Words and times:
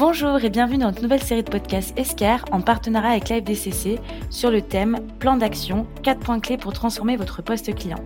Bonjour 0.00 0.42
et 0.42 0.48
bienvenue 0.48 0.78
dans 0.78 0.86
notre 0.86 1.02
nouvelle 1.02 1.22
série 1.22 1.42
de 1.42 1.50
podcasts 1.50 1.92
Escar 1.98 2.42
en 2.52 2.62
partenariat 2.62 3.10
avec 3.10 3.28
l'AFDCC 3.28 3.98
sur 4.30 4.50
le 4.50 4.62
thème 4.62 4.96
Plan 5.18 5.36
d'action, 5.36 5.86
4 6.02 6.20
points 6.20 6.40
clés 6.40 6.56
pour 6.56 6.72
transformer 6.72 7.18
votre 7.18 7.42
poste 7.42 7.74
client, 7.74 8.02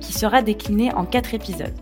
qui 0.00 0.14
sera 0.14 0.40
décliné 0.40 0.90
en 0.94 1.04
4 1.04 1.34
épisodes. 1.34 1.74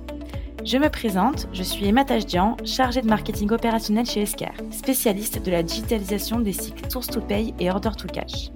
Je 0.65 0.79
me 0.79 0.89
présente, 0.89 1.47
je 1.53 1.63
suis 1.63 1.87
Emma 1.87 2.05
Tajdian, 2.05 2.57
chargée 2.65 3.03
de 3.03 3.07
marketing 3.07 3.53
opérationnel 3.53 4.05
chez 4.05 4.23
Escar, 4.23 4.51
spécialiste 4.73 5.41
de 5.41 5.53
la 5.53 5.63
digitalisation 5.63 6.41
des 6.41 6.53
cycles 6.53 6.91
source 6.91 7.07
to 7.07 7.21
pay 7.21 7.55
et 7.61 7.71
order 7.71 7.93
to 7.97 8.09
cash. 8.09 8.51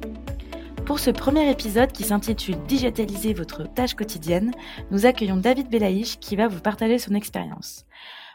Pour 0.86 0.98
ce 0.98 1.12
premier 1.12 1.48
épisode 1.48 1.92
qui 1.92 2.02
s'intitule 2.02 2.60
Digitaliser 2.66 3.32
votre 3.32 3.72
tâche 3.72 3.94
quotidienne, 3.94 4.50
nous 4.90 5.06
accueillons 5.06 5.36
David 5.36 5.70
Belaïch 5.70 6.18
qui 6.18 6.34
va 6.34 6.48
vous 6.48 6.60
partager 6.60 6.98
son 6.98 7.14
expérience. 7.14 7.86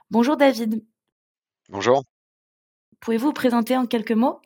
Bonjour 0.10 0.38
David. 0.38 0.82
Bonjour. 1.68 2.06
Pouvez-vous 3.02 3.28
vous 3.28 3.34
présenter 3.34 3.76
en 3.76 3.88
quelques 3.88 4.12
mots? 4.12 4.40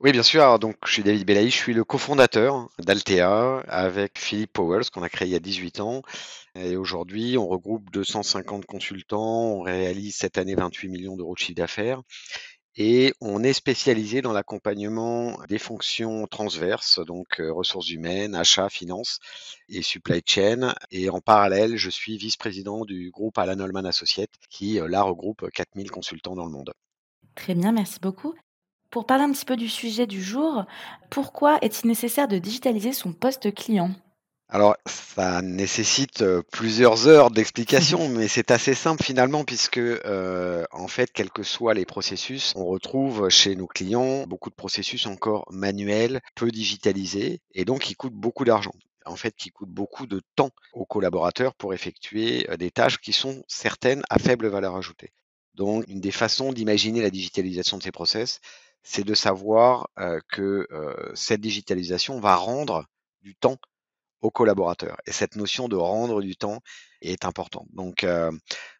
Oui, 0.00 0.12
bien 0.12 0.22
sûr. 0.22 0.58
donc, 0.58 0.76
je 0.86 0.92
suis 0.92 1.02
David 1.02 1.26
Belaï, 1.26 1.50
je 1.50 1.56
suis 1.56 1.74
le 1.74 1.84
cofondateur 1.84 2.68
d'Altea 2.78 3.60
avec 3.68 4.18
Philippe 4.18 4.54
Powell, 4.54 4.88
qu'on 4.90 5.02
a 5.02 5.10
créé 5.10 5.28
il 5.28 5.32
y 5.32 5.36
a 5.36 5.40
18 5.40 5.80
ans. 5.80 6.00
Et 6.54 6.76
aujourd'hui, 6.76 7.36
on 7.36 7.46
regroupe 7.46 7.90
250 7.90 8.64
consultants, 8.64 9.52
on 9.52 9.60
réalise 9.60 10.16
cette 10.16 10.38
année 10.38 10.54
28 10.54 10.88
millions 10.88 11.16
d'euros 11.16 11.34
de 11.34 11.38
chiffre 11.38 11.56
d'affaires. 11.56 12.00
Et 12.76 13.12
on 13.20 13.44
est 13.44 13.52
spécialisé 13.52 14.22
dans 14.22 14.32
l'accompagnement 14.32 15.38
des 15.48 15.58
fonctions 15.58 16.26
transverses, 16.26 17.00
donc 17.00 17.38
euh, 17.38 17.52
ressources 17.52 17.90
humaines, 17.90 18.34
achats, 18.34 18.70
finances 18.70 19.20
et 19.68 19.82
supply 19.82 20.22
chain. 20.26 20.74
Et 20.90 21.10
en 21.10 21.20
parallèle, 21.20 21.76
je 21.76 21.90
suis 21.90 22.16
vice-président 22.16 22.84
du 22.86 23.10
groupe 23.10 23.36
Alan 23.38 23.60
Holman 23.60 23.86
Associates, 23.86 24.34
qui 24.48 24.80
euh, 24.80 24.88
là 24.88 25.02
regroupe 25.02 25.48
4000 25.50 25.90
consultants 25.90 26.34
dans 26.34 26.46
le 26.46 26.52
monde. 26.52 26.72
Très 27.34 27.54
bien, 27.54 27.72
merci 27.72 27.98
beaucoup. 28.00 28.34
Pour 28.90 29.06
parler 29.06 29.24
un 29.24 29.32
petit 29.32 29.44
peu 29.44 29.56
du 29.56 29.68
sujet 29.68 30.06
du 30.06 30.22
jour, 30.22 30.64
pourquoi 31.10 31.58
est-il 31.62 31.88
nécessaire 31.88 32.28
de 32.28 32.38
digitaliser 32.38 32.92
son 32.92 33.12
poste 33.12 33.52
client? 33.52 33.90
Alors, 34.48 34.76
ça 34.86 35.42
nécessite 35.42 36.24
plusieurs 36.52 37.08
heures 37.08 37.32
d'explication, 37.32 38.08
mais 38.10 38.28
c'est 38.28 38.52
assez 38.52 38.74
simple 38.74 39.02
finalement, 39.02 39.42
puisque 39.42 39.80
en 40.70 40.86
fait, 40.86 41.10
quels 41.12 41.30
que 41.30 41.42
soient 41.42 41.74
les 41.74 41.86
processus, 41.86 42.52
on 42.54 42.66
retrouve 42.66 43.28
chez 43.30 43.56
nos 43.56 43.66
clients 43.66 44.26
beaucoup 44.28 44.50
de 44.50 44.54
processus 44.54 45.06
encore 45.06 45.44
manuels, 45.50 46.20
peu 46.36 46.50
digitalisés, 46.52 47.40
et 47.52 47.64
donc 47.64 47.80
qui 47.80 47.94
coûtent 47.94 48.14
beaucoup 48.14 48.44
d'argent 48.44 48.74
en 49.06 49.16
fait, 49.16 49.34
qui 49.36 49.50
coûtent 49.50 49.68
beaucoup 49.70 50.06
de 50.06 50.22
temps 50.36 50.50
aux 50.72 50.86
collaborateurs 50.86 51.54
pour 51.54 51.74
effectuer 51.74 52.46
des 52.58 52.70
tâches 52.70 52.98
qui 52.98 53.12
sont 53.12 53.42
certaines 53.48 54.02
à 54.08 54.18
faible 54.18 54.46
valeur 54.46 54.76
ajoutée. 54.76 55.12
Donc, 55.54 55.84
une 55.88 56.00
des 56.00 56.10
façons 56.10 56.52
d'imaginer 56.52 57.02
la 57.02 57.10
digitalisation 57.10 57.78
de 57.78 57.82
ces 57.82 57.92
process, 57.92 58.40
c'est 58.82 59.04
de 59.04 59.14
savoir 59.14 59.88
que 60.28 60.66
cette 61.14 61.40
digitalisation 61.40 62.20
va 62.20 62.36
rendre 62.36 62.84
du 63.22 63.34
temps 63.34 63.56
aux 64.20 64.30
collaborateurs. 64.30 64.96
Et 65.06 65.12
cette 65.12 65.36
notion 65.36 65.68
de 65.68 65.76
rendre 65.76 66.20
du 66.22 66.36
temps 66.36 66.60
est 67.00 67.24
importante. 67.24 67.68
Donc, 67.72 68.04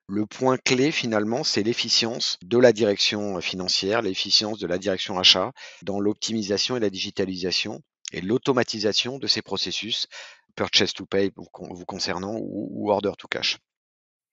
le 0.06 0.26
point 0.26 0.58
clé 0.58 0.90
finalement, 0.90 1.44
c'est 1.44 1.62
l'efficience 1.62 2.38
de 2.42 2.58
la 2.58 2.72
direction 2.72 3.40
financière, 3.40 4.02
l'efficience 4.02 4.58
de 4.58 4.66
la 4.66 4.78
direction 4.78 5.18
achat 5.18 5.52
dans 5.82 6.00
l'optimisation 6.00 6.76
et 6.76 6.80
la 6.80 6.90
digitalisation 6.90 7.80
et 8.12 8.20
l'automatisation 8.20 9.18
de 9.18 9.26
ces 9.26 9.42
processus, 9.42 10.06
purchase 10.54 10.92
to 10.92 11.06
pay 11.06 11.32
vous 11.34 11.84
concernant 11.86 12.36
ou 12.38 12.90
order 12.90 13.12
to 13.18 13.26
cash. 13.28 13.58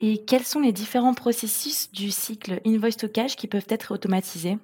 Et 0.04 0.26
quels 0.26 0.44
sont 0.44 0.60
les 0.60 0.72
différents 0.72 1.14
processus 1.14 1.92
du 1.92 2.10
cycle 2.10 2.60
invoice 2.66 2.98
to 2.98 3.08
cash 3.08 3.36
qui 3.36 3.48
peuvent 3.48 3.68
être 3.70 3.94
automatisés? 3.94 4.58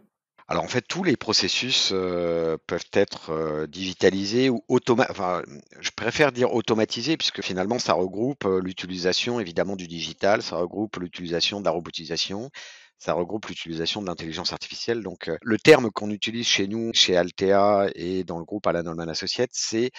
Alors 0.48 0.64
en 0.64 0.68
fait, 0.68 0.82
tous 0.82 1.04
les 1.04 1.16
processus 1.16 1.92
euh, 1.92 2.58
peuvent 2.66 2.90
être 2.94 3.32
euh, 3.32 3.68
digitalisés 3.68 4.50
ou 4.50 4.64
automatisés. 4.68 5.12
Enfin, 5.12 5.44
je 5.80 5.92
préfère 5.92 6.32
dire 6.32 6.54
automatisés 6.54 7.18
puisque 7.18 7.44
finalement, 7.44 7.78
ça 7.78 7.94
regroupe 7.94 8.46
euh, 8.46 8.62
l'utilisation 8.62 9.40
évidemment 9.40 9.76
du 9.76 9.88
digital, 9.88 10.42
ça 10.42 10.56
regroupe 10.56 10.98
l'utilisation 10.98 11.60
de 11.60 11.66
la 11.66 11.72
robotisation, 11.72 12.50
ça 12.98 13.14
regroupe 13.14 13.46
l'utilisation 13.48 14.02
de 14.02 14.08
l'intelligence 14.08 14.54
artificielle. 14.54 15.04
Donc, 15.04 15.30
le 15.40 15.60
terme 15.60 15.92
qu'on 15.92 16.10
utilise 16.10 16.48
chez 16.48 16.68
nous, 16.68 16.92
chez 16.94 17.16
Altea 17.16 17.92
et 17.94 18.24
dans 18.24 18.40
le 18.40 18.46
groupe 18.46 18.66
Alan 18.66 18.88
Holman 18.88 19.10
Associates, 19.10 19.52
c'est 19.54 19.92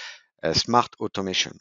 Smart 0.53 0.89
Automation. 0.99 1.53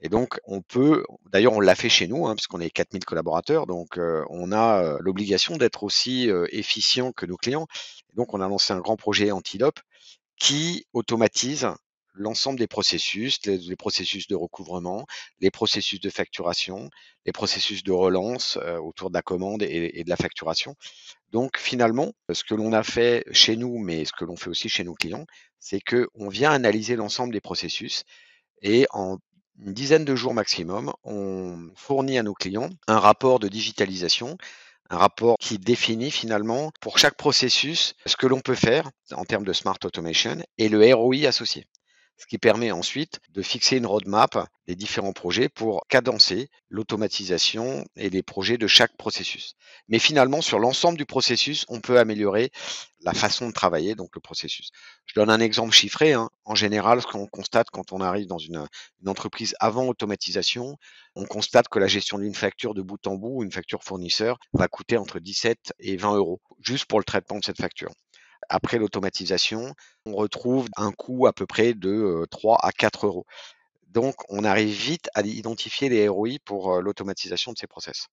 Et 0.00 0.08
donc, 0.08 0.38
on 0.44 0.62
peut, 0.62 1.04
d'ailleurs, 1.30 1.54
on 1.54 1.60
l'a 1.60 1.74
fait 1.74 1.88
chez 1.88 2.06
nous, 2.06 2.26
hein, 2.26 2.36
puisqu'on 2.36 2.60
est 2.60 2.70
4000 2.70 3.04
collaborateurs, 3.04 3.66
donc 3.66 3.98
euh, 3.98 4.24
on 4.30 4.52
a 4.52 4.82
euh, 4.82 4.98
l'obligation 5.00 5.56
d'être 5.56 5.82
aussi 5.82 6.30
euh, 6.30 6.46
efficient 6.50 7.12
que 7.12 7.26
nos 7.26 7.36
clients. 7.36 7.66
Donc, 8.14 8.32
on 8.32 8.40
a 8.40 8.48
lancé 8.48 8.72
un 8.72 8.80
grand 8.80 8.96
projet 8.96 9.32
Antilope 9.32 9.80
qui 10.38 10.86
automatise 10.92 11.68
l'ensemble 12.14 12.58
des 12.58 12.66
processus, 12.66 13.38
les, 13.46 13.76
processus 13.76 14.26
de 14.28 14.34
recouvrement, 14.34 15.04
les 15.40 15.50
processus 15.50 16.00
de 16.00 16.10
facturation, 16.10 16.90
les 17.26 17.32
processus 17.32 17.84
de 17.84 17.92
relance 17.92 18.58
autour 18.82 19.10
de 19.10 19.14
la 19.14 19.22
commande 19.22 19.62
et, 19.62 19.92
et, 19.94 20.02
de 20.02 20.10
la 20.10 20.16
facturation. 20.16 20.74
Donc, 21.30 21.58
finalement, 21.58 22.12
ce 22.32 22.42
que 22.42 22.56
l'on 22.56 22.72
a 22.72 22.82
fait 22.82 23.24
chez 23.30 23.56
nous, 23.56 23.78
mais 23.78 24.04
ce 24.04 24.12
que 24.12 24.24
l'on 24.24 24.34
fait 24.34 24.50
aussi 24.50 24.68
chez 24.68 24.82
nos 24.82 24.94
clients, 24.94 25.26
c'est 25.60 25.80
que 25.80 26.08
on 26.14 26.28
vient 26.28 26.50
analyser 26.50 26.96
l'ensemble 26.96 27.32
des 27.32 27.40
processus 27.40 28.02
et 28.62 28.86
en 28.90 29.18
une 29.64 29.72
dizaine 29.72 30.04
de 30.04 30.14
jours 30.14 30.34
maximum, 30.34 30.92
on 31.04 31.70
fournit 31.74 32.18
à 32.18 32.22
nos 32.22 32.34
clients 32.34 32.70
un 32.86 32.98
rapport 32.98 33.38
de 33.38 33.48
digitalisation, 33.48 34.36
un 34.90 34.96
rapport 34.96 35.36
qui 35.38 35.58
définit 35.58 36.10
finalement 36.10 36.72
pour 36.80 36.98
chaque 36.98 37.16
processus 37.16 37.94
ce 38.06 38.16
que 38.16 38.26
l'on 38.26 38.40
peut 38.40 38.54
faire 38.54 38.90
en 39.12 39.24
termes 39.24 39.44
de 39.44 39.52
smart 39.52 39.78
automation 39.84 40.36
et 40.56 40.68
le 40.68 40.94
ROI 40.94 41.26
associé 41.26 41.66
ce 42.18 42.26
qui 42.26 42.38
permet 42.38 42.70
ensuite 42.72 43.20
de 43.30 43.42
fixer 43.42 43.76
une 43.76 43.86
roadmap 43.86 44.48
des 44.66 44.74
différents 44.74 45.12
projets 45.12 45.48
pour 45.48 45.86
cadencer 45.88 46.50
l'automatisation 46.68 47.86
et 47.96 48.10
les 48.10 48.22
projets 48.22 48.58
de 48.58 48.66
chaque 48.66 48.96
processus. 48.96 49.54
Mais 49.88 49.98
finalement, 49.98 50.42
sur 50.42 50.58
l'ensemble 50.58 50.98
du 50.98 51.06
processus, 51.06 51.64
on 51.68 51.80
peut 51.80 51.98
améliorer 51.98 52.50
la 53.00 53.14
façon 53.14 53.46
de 53.46 53.52
travailler, 53.52 53.94
donc 53.94 54.10
le 54.14 54.20
processus. 54.20 54.70
Je 55.06 55.14
donne 55.14 55.30
un 55.30 55.40
exemple 55.40 55.72
chiffré. 55.72 56.12
Hein. 56.12 56.28
En 56.44 56.54
général, 56.54 57.00
ce 57.00 57.06
qu'on 57.06 57.26
constate 57.26 57.70
quand 57.70 57.92
on 57.92 58.00
arrive 58.00 58.26
dans 58.26 58.38
une, 58.38 58.66
une, 59.00 59.08
entreprise 59.08 59.54
avant 59.60 59.86
automatisation, 59.86 60.76
on 61.14 61.24
constate 61.24 61.68
que 61.68 61.78
la 61.78 61.86
gestion 61.86 62.18
d'une 62.18 62.34
facture 62.34 62.74
de 62.74 62.82
bout 62.82 63.06
en 63.06 63.14
bout, 63.14 63.44
une 63.44 63.52
facture 63.52 63.82
fournisseur, 63.84 64.38
va 64.52 64.68
coûter 64.68 64.96
entre 64.96 65.20
17 65.20 65.72
et 65.78 65.96
20 65.96 66.16
euros, 66.16 66.40
juste 66.60 66.86
pour 66.86 66.98
le 66.98 67.04
traitement 67.04 67.38
de 67.38 67.44
cette 67.44 67.60
facture. 67.60 67.92
Après 68.48 68.78
l'automatisation, 68.78 69.74
on 70.06 70.14
retrouve 70.14 70.66
un 70.76 70.92
coût 70.92 71.26
à 71.26 71.32
peu 71.32 71.46
près 71.46 71.74
de 71.74 72.26
3 72.30 72.58
à 72.62 72.72
4 72.72 73.06
euros. 73.06 73.26
Donc, 73.88 74.16
on 74.28 74.44
arrive 74.44 74.74
vite 74.74 75.08
à 75.14 75.22
identifier 75.22 75.88
les 75.88 76.08
ROI 76.08 76.38
pour 76.44 76.80
l'automatisation 76.80 77.52
de 77.52 77.58
ces 77.58 77.66
process. 77.66 78.08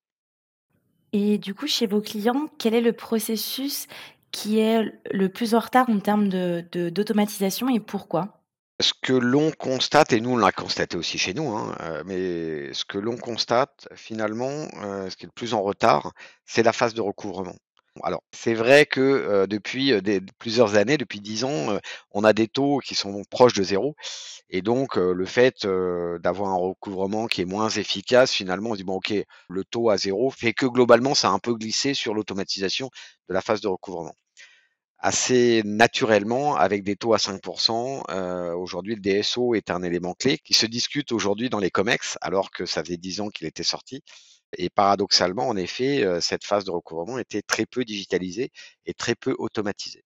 Et 1.14 1.38
du 1.38 1.54
coup, 1.54 1.68
chez 1.68 1.88
vos 1.88 2.02
clients, 2.02 2.48
quel 2.58 2.74
est 2.74 2.82
le 2.82 2.94
processus 2.94 3.88
qui 4.32 4.60
est 4.60 4.84
le 5.12 5.30
plus 5.30 5.56
en 5.56 5.60
retard 5.60 5.90
en 5.90 6.00
termes 6.00 6.28
d'automatisation 6.28 7.68
de, 7.68 7.74
et 7.74 7.80
pourquoi? 7.80 8.42
Ce 8.82 8.92
que 9.02 9.14
l'on 9.14 9.52
constate, 9.52 10.12
et 10.12 10.20
nous 10.20 10.32
on 10.32 10.38
l'a 10.38 10.52
constaté 10.52 10.98
aussi 10.98 11.18
chez 11.18 11.34
nous, 11.34 11.56
hein, 11.56 11.74
mais 12.06 12.74
ce 12.74 12.84
que 12.84 12.98
l'on 12.98 13.16
constate 13.16 13.88
finalement, 13.96 14.68
ce 15.10 15.16
qui 15.16 15.24
est 15.24 15.28
le 15.28 15.32
plus 15.34 15.54
en 15.54 15.62
retard, 15.62 16.12
c'est 16.46 16.64
la 16.64 16.74
phase 16.74 16.94
de 16.94 17.00
recouvrement. 17.00 17.56
Alors, 18.04 18.24
c'est 18.34 18.54
vrai 18.54 18.86
que 18.86 19.46
depuis 19.48 19.94
plusieurs 20.38 20.76
années, 20.76 20.98
depuis 20.98 21.22
dix 21.22 21.44
ans, 21.46 21.80
on 22.12 22.24
a 22.24 22.34
des 22.34 22.48
taux 22.48 22.80
qui 22.80 22.94
sont 22.96 23.24
proches 23.30 23.54
de 23.54 23.64
zéro. 23.64 23.96
Et 24.50 24.62
donc, 24.62 24.96
le 24.98 25.26
fait 25.26 25.66
d'avoir 25.66 26.52
un 26.52 26.58
recouvrement 26.58 27.28
qui 27.28 27.42
est 27.42 27.46
moins 27.46 27.70
efficace, 27.70 28.32
finalement, 28.34 28.72
on 28.72 28.76
dit, 28.76 28.84
bon, 28.84 28.96
OK, 28.96 29.14
le 29.50 29.64
taux 29.66 29.90
à 29.90 29.98
zéro 29.98 30.30
fait 30.32 30.54
que 30.54 30.66
globalement, 30.66 31.16
ça 31.16 31.30
a 31.30 31.32
un 31.32 31.40
peu 31.40 31.56
glissé 31.56 31.94
sur 31.94 32.14
l'automatisation 32.14 32.90
de 33.30 33.34
la 33.34 33.42
phase 33.42 33.62
de 33.62 33.68
recouvrement. 33.68 34.14
Assez 35.00 35.62
naturellement, 35.66 36.56
avec 36.56 36.84
des 36.84 36.96
taux 36.96 37.14
à 37.14 37.18
5%, 37.18 38.54
aujourd'hui, 38.56 38.96
le 38.96 39.02
DSO 39.02 39.54
est 39.54 39.70
un 39.70 39.84
élément 39.84 40.14
clé 40.14 40.40
qui 40.40 40.54
se 40.54 40.66
discute 40.66 41.12
aujourd'hui 41.12 41.50
dans 41.50 41.60
les 41.60 41.70
COMEX, 41.70 42.18
alors 42.22 42.50
que 42.50 42.66
ça 42.66 42.84
faisait 42.84 42.98
dix 42.98 43.22
ans 43.22 43.30
qu'il 43.30 43.46
était 43.46 43.64
sorti. 43.64 44.04
Et 44.58 44.70
paradoxalement, 44.70 45.48
en 45.48 45.58
effet, 45.58 46.06
cette 46.22 46.46
phase 46.46 46.64
de 46.64 46.72
recouvrement 46.72 47.20
était 47.20 47.42
très 47.42 47.66
peu 47.66 47.84
digitalisée 47.84 48.52
et 48.86 48.94
très 48.94 49.16
peu 49.16 49.36
automatisée. 49.38 50.04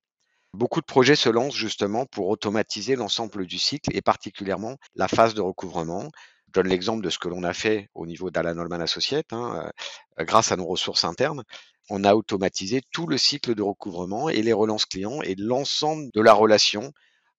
Beaucoup 0.54 0.82
de 0.82 0.86
projets 0.86 1.16
se 1.16 1.30
lancent 1.30 1.56
justement 1.56 2.08
pour 2.08 2.28
automatiser 2.28 2.96
l'ensemble 2.96 3.46
du 3.46 3.60
cycle 3.60 3.96
et 3.96 4.02
particulièrement 4.02 4.78
la 4.96 5.08
phase 5.08 5.36
de 5.36 5.42
recouvrement. 5.42 6.10
Je 6.50 6.62
donne 6.62 6.68
l'exemple 6.68 7.04
de 7.04 7.12
ce 7.12 7.20
que 7.20 7.28
l'on 7.28 7.44
a 7.44 7.54
fait 7.54 7.90
au 7.94 8.08
niveau 8.08 8.32
d'Alan 8.32 8.58
Holman 8.58 8.82
Associates. 8.82 9.32
Hein, 9.34 9.72
grâce 10.18 10.52
à 10.52 10.56
nos 10.56 10.66
ressources 10.66 11.04
internes, 11.04 11.44
on 11.90 12.04
a 12.04 12.16
automatisé 12.16 12.82
tout 12.92 13.06
le 13.06 13.18
cycle 13.18 13.54
de 13.54 13.62
recouvrement 13.62 14.30
et 14.30 14.42
les 14.42 14.54
relances 14.54 14.86
clients 14.86 15.22
et 15.22 15.36
l'ensemble 15.36 16.10
de 16.12 16.22
la 16.22 16.34
relation 16.34 16.92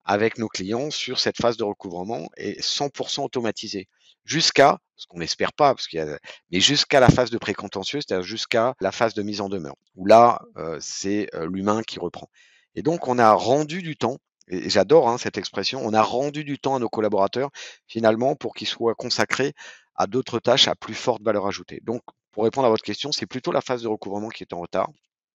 avec 0.05 0.39
nos 0.39 0.49
clients 0.49 0.91
sur 0.91 1.19
cette 1.19 1.37
phase 1.37 1.57
de 1.57 1.65
recouvrement 1.65 2.29
est 2.37 2.61
100% 2.61 3.25
automatisée. 3.25 3.89
jusqu'à, 4.25 4.79
ce 4.97 5.07
qu'on 5.07 5.19
n'espère 5.19 5.53
pas, 5.53 5.75
parce 5.75 5.89
qu'il 5.89 5.99
y 5.99 6.03
a, 6.03 6.19
mais 6.53 6.61
jusqu'à 6.61 7.01
la 7.01 7.09
phase 7.09 7.31
de 7.31 7.39
précontentieux, 7.39 8.01
c'est-à-dire 8.01 8.27
jusqu'à 8.27 8.75
la 8.81 8.93
phase 8.93 9.15
de 9.15 9.23
mise 9.23 9.41
en 9.41 9.49
demeure, 9.49 9.77
où 9.97 10.07
là, 10.07 10.41
euh, 10.57 10.79
c'est 10.81 11.29
euh, 11.35 11.49
l'humain 11.51 11.83
qui 11.83 11.99
reprend. 11.99 12.29
Et 12.75 12.83
donc, 12.83 13.09
on 13.09 13.19
a 13.19 13.33
rendu 13.33 13.83
du 13.83 13.97
temps, 13.97 14.19
j'adore 14.51 15.09
hein, 15.09 15.19
cette 15.19 15.39
expression, 15.39 15.81
on 15.85 15.93
a 15.93 16.03
rendu 16.03 16.45
du 16.45 16.59
temps 16.59 16.77
à 16.77 16.79
nos 16.79 16.89
collaborateurs, 16.89 17.51
finalement, 17.87 18.37
pour 18.37 18.55
qu'ils 18.55 18.69
soient 18.69 18.95
consacrés 18.95 19.55
à 19.95 20.07
d'autres 20.07 20.39
tâches 20.39 20.69
à 20.69 20.75
plus 20.75 20.95
forte 20.95 21.23
valeur 21.23 21.47
ajoutée. 21.47 21.81
Donc, 21.83 22.03
pour 22.33 22.45
répondre 22.45 22.67
à 22.67 22.71
votre 22.71 22.85
question, 22.85 23.13
c'est 23.13 23.27
plutôt 23.27 23.53
la 23.53 23.61
phase 23.61 23.83
de 23.83 23.89
recouvrement 23.89 24.29
qui 24.29 24.43
est 24.43 24.53
en 24.53 24.61
retard 24.61 24.89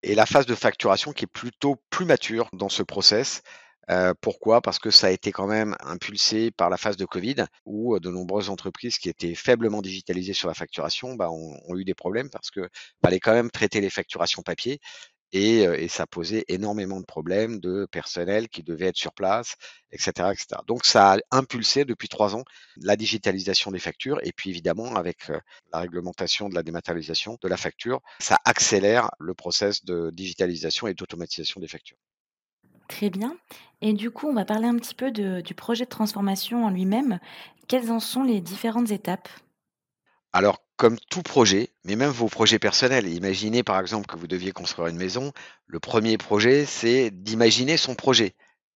et 0.06 0.16
la 0.16 0.26
phase 0.26 0.46
de 0.46 0.56
facturation 0.56 1.14
qui 1.14 1.26
est 1.26 1.32
plutôt 1.32 1.78
plus 1.90 2.06
mature 2.06 2.48
dans 2.54 2.70
ce 2.70 2.84
process. 2.84 3.42
Euh, 3.92 4.14
pourquoi? 4.22 4.62
Parce 4.62 4.80
que 4.80 4.90
ça 4.90 5.08
a 5.08 5.10
été 5.12 5.32
quand 5.32 5.48
même 5.48 5.76
impulsé 5.80 6.52
par 6.52 6.70
la 6.70 6.78
phase 6.78 6.98
de 6.98 7.06
Covid, 7.06 7.46
où 7.66 7.96
euh, 7.96 8.00
de 8.00 8.10
nombreuses 8.10 8.50
entreprises 8.50 8.98
qui 8.98 9.10
étaient 9.10 9.36
faiblement 9.36 9.82
digitalisées 9.82 10.34
sur 10.34 10.48
la 10.48 10.54
facturation 10.54 11.16
bah, 11.16 11.30
ont, 11.30 11.60
ont, 11.68 11.76
eu 11.76 11.86
des 11.86 11.94
problèmes 11.94 12.30
parce 12.30 12.50
que 12.50 12.68
fallait 13.04 13.20
quand 13.20 13.34
même 13.34 13.52
traiter 13.52 13.82
les 13.82 13.92
facturations 13.92 14.42
papier 14.42 14.80
et, 15.36 15.88
ça 15.90 16.08
posait 16.08 16.46
énormément 16.48 17.00
de 17.00 17.06
problèmes 17.06 17.60
de 17.60 17.86
personnel 17.92 18.48
qui 18.48 18.64
devait 18.64 18.88
être 18.88 18.96
sur 18.96 19.14
place, 19.14 19.56
etc., 19.92 20.30
etc. 20.32 20.62
Donc 20.66 20.86
ça 20.86 21.14
a 21.14 21.18
impulsé 21.32 21.84
depuis 21.84 22.08
trois 22.08 22.36
ans 22.36 22.44
la 22.78 22.96
digitalisation 22.96 23.72
des 23.72 23.80
factures 23.80 24.18
et 24.24 24.32
puis 24.32 24.50
évidemment 24.50 24.96
avec 24.96 25.30
la 25.74 25.80
réglementation 25.80 26.48
de 26.48 26.56
la 26.56 26.64
dématérialisation 26.64 27.38
de 27.42 27.48
la 27.50 27.58
facture, 27.58 28.00
ça 28.20 28.38
accélère 28.46 29.10
le 29.20 29.34
process 29.34 29.84
de 29.84 30.10
digitalisation 30.12 30.88
et 30.88 30.94
d'automatisation 30.94 31.60
des 31.60 31.68
factures. 31.68 31.98
Très 32.88 33.10
bien. 33.10 33.36
Et 33.82 33.94
du 33.94 34.12
coup, 34.12 34.28
on 34.28 34.34
va 34.34 34.46
parler 34.46 34.68
un 34.68 34.78
petit 34.78 34.96
peu 34.96 35.12
de, 35.12 35.42
du 35.42 35.54
projet 35.54 35.86
de 35.86 35.90
transformation 35.90 36.66
en 36.66 36.70
lui-même. 36.70 37.20
Quelles 37.68 37.92
en 37.92 38.00
sont 38.00 38.24
les 38.24 38.42
différentes 38.42 38.92
étapes? 38.92 39.28
Alors, 40.32 40.65
comme 40.78 40.98
tout 41.10 41.24
projet, 41.24 41.70
mais 41.84 41.96
même 41.96 42.10
vos 42.10 42.28
projets 42.28 42.60
personnels, 42.60 43.08
imaginez 43.08 43.64
par 43.64 43.80
exemple 43.80 44.08
que 44.08 44.18
vous 44.18 44.28
deviez 44.28 44.52
construire 44.52 44.88
une 44.88 44.98
maison. 44.98 45.32
Le 45.68 45.80
premier 45.80 46.18
projet, 46.18 46.66
c'est 46.66 47.12
d'imaginer 47.12 47.78
son 47.78 47.96
projet 47.96 48.36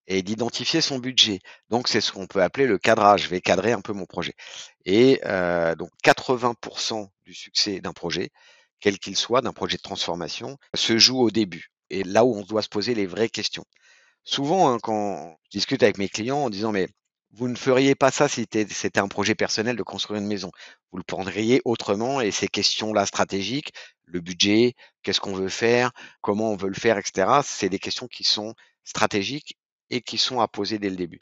et 0.10 0.24
d'identifier 0.24 0.82
son 0.82 0.98
budget. 0.98 1.40
Donc, 1.70 1.88
c'est 1.88 2.02
ce 2.02 2.12
qu'on 2.12 2.28
peut 2.28 2.42
appeler 2.42 2.66
le 2.66 2.78
cadrage. 2.80 3.24
Je 3.24 3.30
vais 3.30 3.42
cadrer 3.42 3.72
un 3.72 3.82
peu 3.82 3.94
mon 3.94 4.06
projet. 4.06 4.34
Et 4.86 5.22
euh, 5.26 5.76
donc, 5.76 5.92
80% 6.04 7.08
du 7.24 7.34
succès 7.34 7.80
d'un 7.80 7.94
projet, 7.94 8.32
quel 8.80 8.98
qu'il 8.98 9.16
soit, 9.16 9.42
d'un 9.42 9.54
projet 9.54 9.78
de 9.78 9.84
transformation, 9.84 10.58
se 10.74 10.98
joue 10.98 11.20
au 11.20 11.30
début. 11.30 11.72
Et 11.92 12.04
là 12.04 12.26
où 12.26 12.36
on 12.36 12.42
doit 12.42 12.64
se 12.64 12.70
poser 12.70 12.96
les 12.96 13.06
vraies 13.06 13.30
questions. 13.30 13.66
Souvent, 14.24 14.74
hein, 14.74 14.80
quand 14.82 15.38
je 15.46 15.58
discute 15.58 15.84
avec 15.84 15.98
mes 16.00 16.10
clients 16.10 16.40
en 16.40 16.50
disant, 16.50 16.72
mais 16.72 16.90
vous 17.32 17.48
ne 17.48 17.56
feriez 17.56 17.96
pas 17.96 18.12
ça 18.12 18.28
si 18.28 18.48
c'était 18.52 19.00
un 19.00 19.08
projet 19.08 19.36
personnel 19.36 19.76
de 19.76 19.84
construire 19.84 20.20
une 20.20 20.28
maison. 20.28 20.52
Vous 20.92 20.98
le 20.98 21.04
prendriez 21.04 21.62
autrement 21.64 22.22
et 22.22 22.32
ces 22.32 22.48
questions-là 22.48 23.06
stratégiques, 23.06 23.74
le 24.06 24.20
budget, 24.20 24.74
qu'est-ce 25.04 25.20
qu'on 25.20 25.34
veut 25.34 25.50
faire, 25.50 25.92
comment 26.22 26.52
on 26.52 26.56
veut 26.56 26.70
le 26.70 26.74
faire, 26.74 26.98
etc., 26.98 27.42
c'est 27.44 27.70
des 27.70 27.80
questions 27.80 28.08
qui 28.08 28.24
sont 28.24 28.56
stratégiques 28.84 29.58
et 29.90 30.02
qui 30.02 30.18
sont 30.18 30.40
à 30.40 30.48
poser 30.48 30.80
dès 30.80 30.90
le 30.90 30.96
début. 30.96 31.20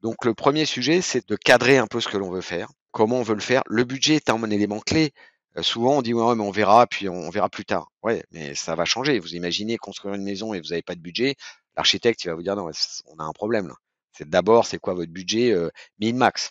Donc 0.00 0.24
le 0.24 0.34
premier 0.34 0.64
sujet, 0.64 1.00
c'est 1.00 1.28
de 1.28 1.36
cadrer 1.36 1.78
un 1.78 1.88
peu 1.88 2.00
ce 2.00 2.08
que 2.08 2.16
l'on 2.16 2.30
veut 2.30 2.40
faire, 2.40 2.70
comment 2.92 3.18
on 3.18 3.22
veut 3.22 3.34
le 3.34 3.40
faire. 3.40 3.62
Le 3.66 3.84
budget 3.84 4.16
est 4.16 4.30
un 4.30 4.50
élément 4.50 4.80
clé. 4.80 5.12
Euh, 5.56 5.62
souvent, 5.62 5.98
on 5.98 6.02
dit 6.02 6.14
ouais, 6.14 6.34
mais 6.36 6.44
on 6.44 6.52
verra, 6.52 6.86
puis 6.86 7.08
on, 7.08 7.30
verra 7.30 7.48
plus 7.48 7.64
tard. 7.64 7.90
Ouais, 8.02 8.24
mais 8.30 8.54
ça 8.54 8.76
va 8.76 8.84
changer. 8.84 9.18
Vous 9.18 9.34
imaginez 9.34 9.76
construire 9.76 10.14
une 10.14 10.22
maison 10.22 10.54
et 10.54 10.60
vous 10.60 10.68
n'avez 10.68 10.82
pas 10.82 10.94
de 10.94 11.00
budget, 11.00 11.34
l'architecte 11.76 12.22
il 12.24 12.28
va 12.28 12.34
vous 12.34 12.42
dire 12.42 12.54
non, 12.54 12.70
on 13.06 13.18
a 13.18 13.24
un 13.24 13.32
problème 13.32 13.68
là. 13.68 13.74
C'est 14.18 14.28
d'abord, 14.28 14.66
c'est 14.66 14.78
quoi 14.78 14.94
votre 14.94 15.12
budget 15.12 15.52
euh, 15.52 15.70
min-max? 16.00 16.50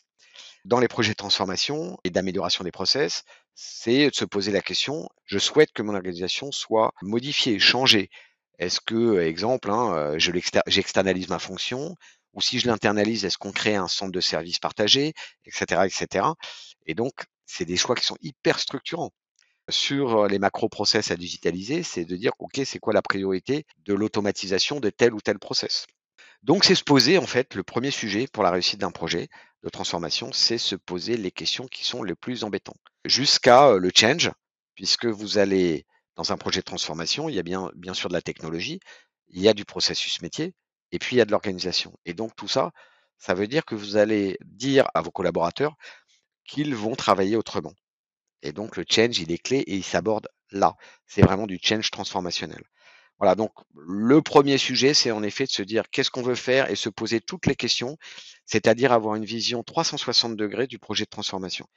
Dans 0.63 0.79
les 0.79 0.87
projets 0.87 1.11
de 1.11 1.17
transformation 1.17 1.99
et 2.05 2.09
d'amélioration 2.09 2.63
des 2.63 2.71
process, 2.71 3.25
c'est 3.55 4.09
de 4.09 4.15
se 4.15 4.23
poser 4.23 4.53
la 4.53 4.61
question, 4.61 5.09
je 5.25 5.37
souhaite 5.37 5.73
que 5.73 5.81
mon 5.81 5.93
organisation 5.93 6.53
soit 6.53 6.93
modifiée, 7.01 7.59
changée. 7.59 8.09
Est-ce 8.57 8.79
que, 8.79 9.19
exemple, 9.19 9.69
hein, 9.69 9.93
euh, 9.97 10.17
j'externalise 10.67 11.27
ma 11.27 11.39
fonction? 11.39 11.97
Ou 12.31 12.39
si 12.39 12.57
je 12.57 12.67
l'internalise, 12.67 13.25
est-ce 13.25 13.37
qu'on 13.37 13.51
crée 13.51 13.75
un 13.75 13.89
centre 13.89 14.13
de 14.13 14.21
services 14.21 14.59
partagé, 14.59 15.13
etc., 15.45 15.81
etc. 15.85 16.25
Et 16.85 16.95
donc, 16.95 17.25
c'est 17.45 17.65
des 17.65 17.75
choix 17.75 17.95
qui 17.95 18.05
sont 18.05 18.17
hyper 18.21 18.59
structurants. 18.59 19.11
Sur 19.69 20.27
les 20.29 20.39
macro-process 20.39 21.11
à 21.11 21.17
digitaliser, 21.17 21.83
c'est 21.83 22.05
de 22.05 22.15
dire, 22.15 22.31
OK, 22.39 22.61
c'est 22.63 22.79
quoi 22.79 22.93
la 22.93 23.01
priorité 23.01 23.65
de 23.79 23.93
l'automatisation 23.93 24.79
de 24.79 24.89
tel 24.89 25.13
ou 25.13 25.19
tel 25.19 25.37
process? 25.37 25.85
Donc, 26.43 26.63
c'est 26.63 26.75
se 26.75 26.83
poser, 26.83 27.17
en 27.17 27.25
fait, 27.25 27.55
le 27.55 27.63
premier 27.63 27.91
sujet 27.91 28.27
pour 28.31 28.43
la 28.43 28.51
réussite 28.51 28.79
d'un 28.79 28.91
projet 28.91 29.27
de 29.63 29.69
transformation, 29.69 30.31
c'est 30.31 30.57
se 30.57 30.75
poser 30.75 31.17
les 31.17 31.31
questions 31.31 31.67
qui 31.67 31.83
sont 31.83 32.03
les 32.03 32.15
plus 32.15 32.43
embêtantes. 32.43 32.77
Jusqu'à 33.05 33.73
le 33.73 33.91
change, 33.93 34.31
puisque 34.75 35.05
vous 35.05 35.37
allez, 35.39 35.85
dans 36.15 36.31
un 36.31 36.37
projet 36.37 36.59
de 36.59 36.65
transformation, 36.65 37.27
il 37.29 37.35
y 37.35 37.39
a 37.39 37.43
bien, 37.43 37.71
bien 37.75 37.93
sûr 37.93 38.09
de 38.09 38.13
la 38.13 38.21
technologie, 38.21 38.79
il 39.29 39.41
y 39.41 39.49
a 39.49 39.53
du 39.53 39.65
processus 39.65 40.21
métier, 40.21 40.53
et 40.91 40.99
puis 40.99 41.15
il 41.15 41.19
y 41.19 41.21
a 41.21 41.25
de 41.25 41.31
l'organisation. 41.31 41.93
Et 42.05 42.13
donc, 42.13 42.35
tout 42.35 42.47
ça, 42.47 42.71
ça 43.17 43.33
veut 43.33 43.47
dire 43.47 43.65
que 43.65 43.75
vous 43.75 43.97
allez 43.97 44.37
dire 44.45 44.87
à 44.93 45.01
vos 45.01 45.11
collaborateurs 45.11 45.75
qu'ils 46.45 46.75
vont 46.75 46.95
travailler 46.95 47.35
autrement. 47.35 47.73
Et 48.41 48.51
donc, 48.53 48.77
le 48.77 48.85
change, 48.89 49.19
il 49.19 49.31
est 49.31 49.37
clé 49.37 49.57
et 49.57 49.75
il 49.75 49.83
s'aborde 49.83 50.27
là. 50.51 50.75
C'est 51.07 51.21
vraiment 51.21 51.47
du 51.47 51.59
change 51.61 51.91
transformationnel. 51.91 52.63
Voilà, 53.19 53.35
donc 53.35 53.51
le 53.75 54.21
premier 54.21 54.57
sujet, 54.57 54.93
c'est 54.93 55.11
en 55.11 55.23
effet 55.23 55.45
de 55.45 55.51
se 55.51 55.63
dire 55.63 55.89
qu'est-ce 55.89 56.11
qu'on 56.11 56.21
veut 56.21 56.35
faire 56.35 56.69
et 56.69 56.75
se 56.75 56.89
poser 56.89 57.19
toutes 57.19 57.47
les 57.47 57.55
questions, 57.55 57.97
c'est-à-dire 58.45 58.91
avoir 58.91 59.15
une 59.15 59.25
vision 59.25 59.63
360 59.63 60.35
degrés 60.35 60.67
du 60.67 60.77
projet 60.77 61.05
de 61.05 61.09
transformation. 61.09 61.67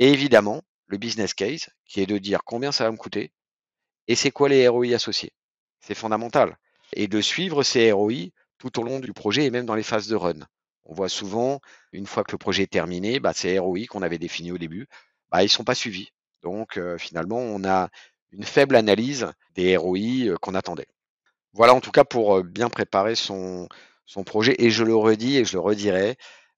Et 0.00 0.10
évidemment, 0.10 0.62
le 0.86 0.98
business 0.98 1.34
case, 1.34 1.68
qui 1.86 2.00
est 2.00 2.06
de 2.06 2.18
dire 2.18 2.42
combien 2.44 2.72
ça 2.72 2.84
va 2.84 2.90
me 2.90 2.96
coûter 2.96 3.32
et 4.08 4.14
c'est 4.14 4.30
quoi 4.30 4.48
les 4.48 4.66
ROI 4.66 4.94
associés. 4.94 5.32
C'est 5.80 5.94
fondamental. 5.94 6.58
Et 6.94 7.06
de 7.06 7.20
suivre 7.20 7.62
ces 7.62 7.92
ROI 7.92 8.30
tout 8.56 8.80
au 8.80 8.82
long 8.82 8.98
du 8.98 9.12
projet 9.12 9.44
et 9.44 9.50
même 9.50 9.66
dans 9.66 9.74
les 9.74 9.82
phases 9.82 10.08
de 10.08 10.16
run. 10.16 10.40
On 10.84 10.94
voit 10.94 11.10
souvent, 11.10 11.60
une 11.92 12.06
fois 12.06 12.24
que 12.24 12.32
le 12.32 12.38
projet 12.38 12.62
est 12.62 12.72
terminé, 12.72 13.20
bah, 13.20 13.34
ces 13.34 13.58
ROI 13.58 13.84
qu'on 13.88 14.02
avait 14.02 14.18
définis 14.18 14.50
au 14.50 14.58
début, 14.58 14.88
bah, 15.30 15.42
ils 15.42 15.46
ne 15.46 15.50
sont 15.50 15.64
pas 15.64 15.74
suivis. 15.74 16.08
Donc 16.42 16.78
euh, 16.78 16.96
finalement, 16.96 17.38
on 17.38 17.64
a 17.64 17.90
une 18.32 18.44
faible 18.44 18.76
analyse 18.76 19.30
des 19.54 19.76
ROI 19.76 19.98
euh, 20.26 20.36
qu'on 20.40 20.54
attendait. 20.54 20.88
Voilà 21.52 21.74
en 21.74 21.80
tout 21.80 21.90
cas 21.90 22.04
pour 22.04 22.38
euh, 22.38 22.42
bien 22.42 22.68
préparer 22.68 23.14
son, 23.14 23.68
projet. 24.26 24.54
Et 24.58 24.70
je 24.70 24.84
le 24.84 24.94
redis 24.94 25.36
et 25.36 25.44
je 25.44 25.54
le 25.54 25.60
redirai, 25.60 26.16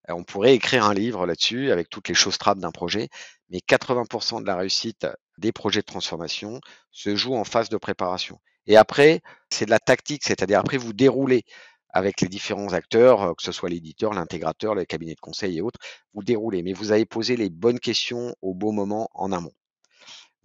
euh, 0.08 0.14
on 0.14 0.24
pourrait 0.24 0.54
écrire 0.54 0.84
un 0.84 0.94
livre 0.94 1.26
là-dessus 1.26 1.70
avec 1.70 1.88
toutes 1.88 2.08
les 2.08 2.14
choses 2.14 2.38
trappes 2.38 2.58
d'un 2.58 2.70
projet, 2.72 3.08
mais 3.50 3.58
80% 3.58 4.42
de 4.42 4.46
la 4.46 4.56
réussite 4.56 5.06
des 5.38 5.52
projets 5.52 5.80
de 5.80 5.86
transformation 5.86 6.60
se 6.90 7.16
joue 7.16 7.34
en 7.34 7.44
phase 7.44 7.68
de 7.68 7.76
préparation. 7.76 8.38
Et 8.66 8.76
après, 8.76 9.20
c'est 9.50 9.64
de 9.64 9.70
la 9.70 9.78
tactique, 9.78 10.22
c'est-à-dire 10.24 10.58
après 10.60 10.76
vous 10.76 10.92
déroulez 10.92 11.44
avec 11.92 12.20
les 12.20 12.28
différents 12.28 12.72
acteurs, 12.72 13.34
que 13.36 13.42
ce 13.42 13.52
soit 13.52 13.68
l'éditeur, 13.68 14.12
l'intégrateur, 14.12 14.74
le 14.74 14.84
cabinet 14.84 15.14
de 15.14 15.20
conseil 15.20 15.58
et 15.58 15.60
autres, 15.60 15.80
vous 16.14 16.22
déroulez, 16.22 16.62
mais 16.62 16.72
vous 16.72 16.92
avez 16.92 17.04
posé 17.04 17.36
les 17.36 17.50
bonnes 17.50 17.80
questions 17.80 18.34
au 18.42 18.54
bon 18.54 18.72
moment 18.72 19.08
en 19.14 19.32
amont. 19.32 19.52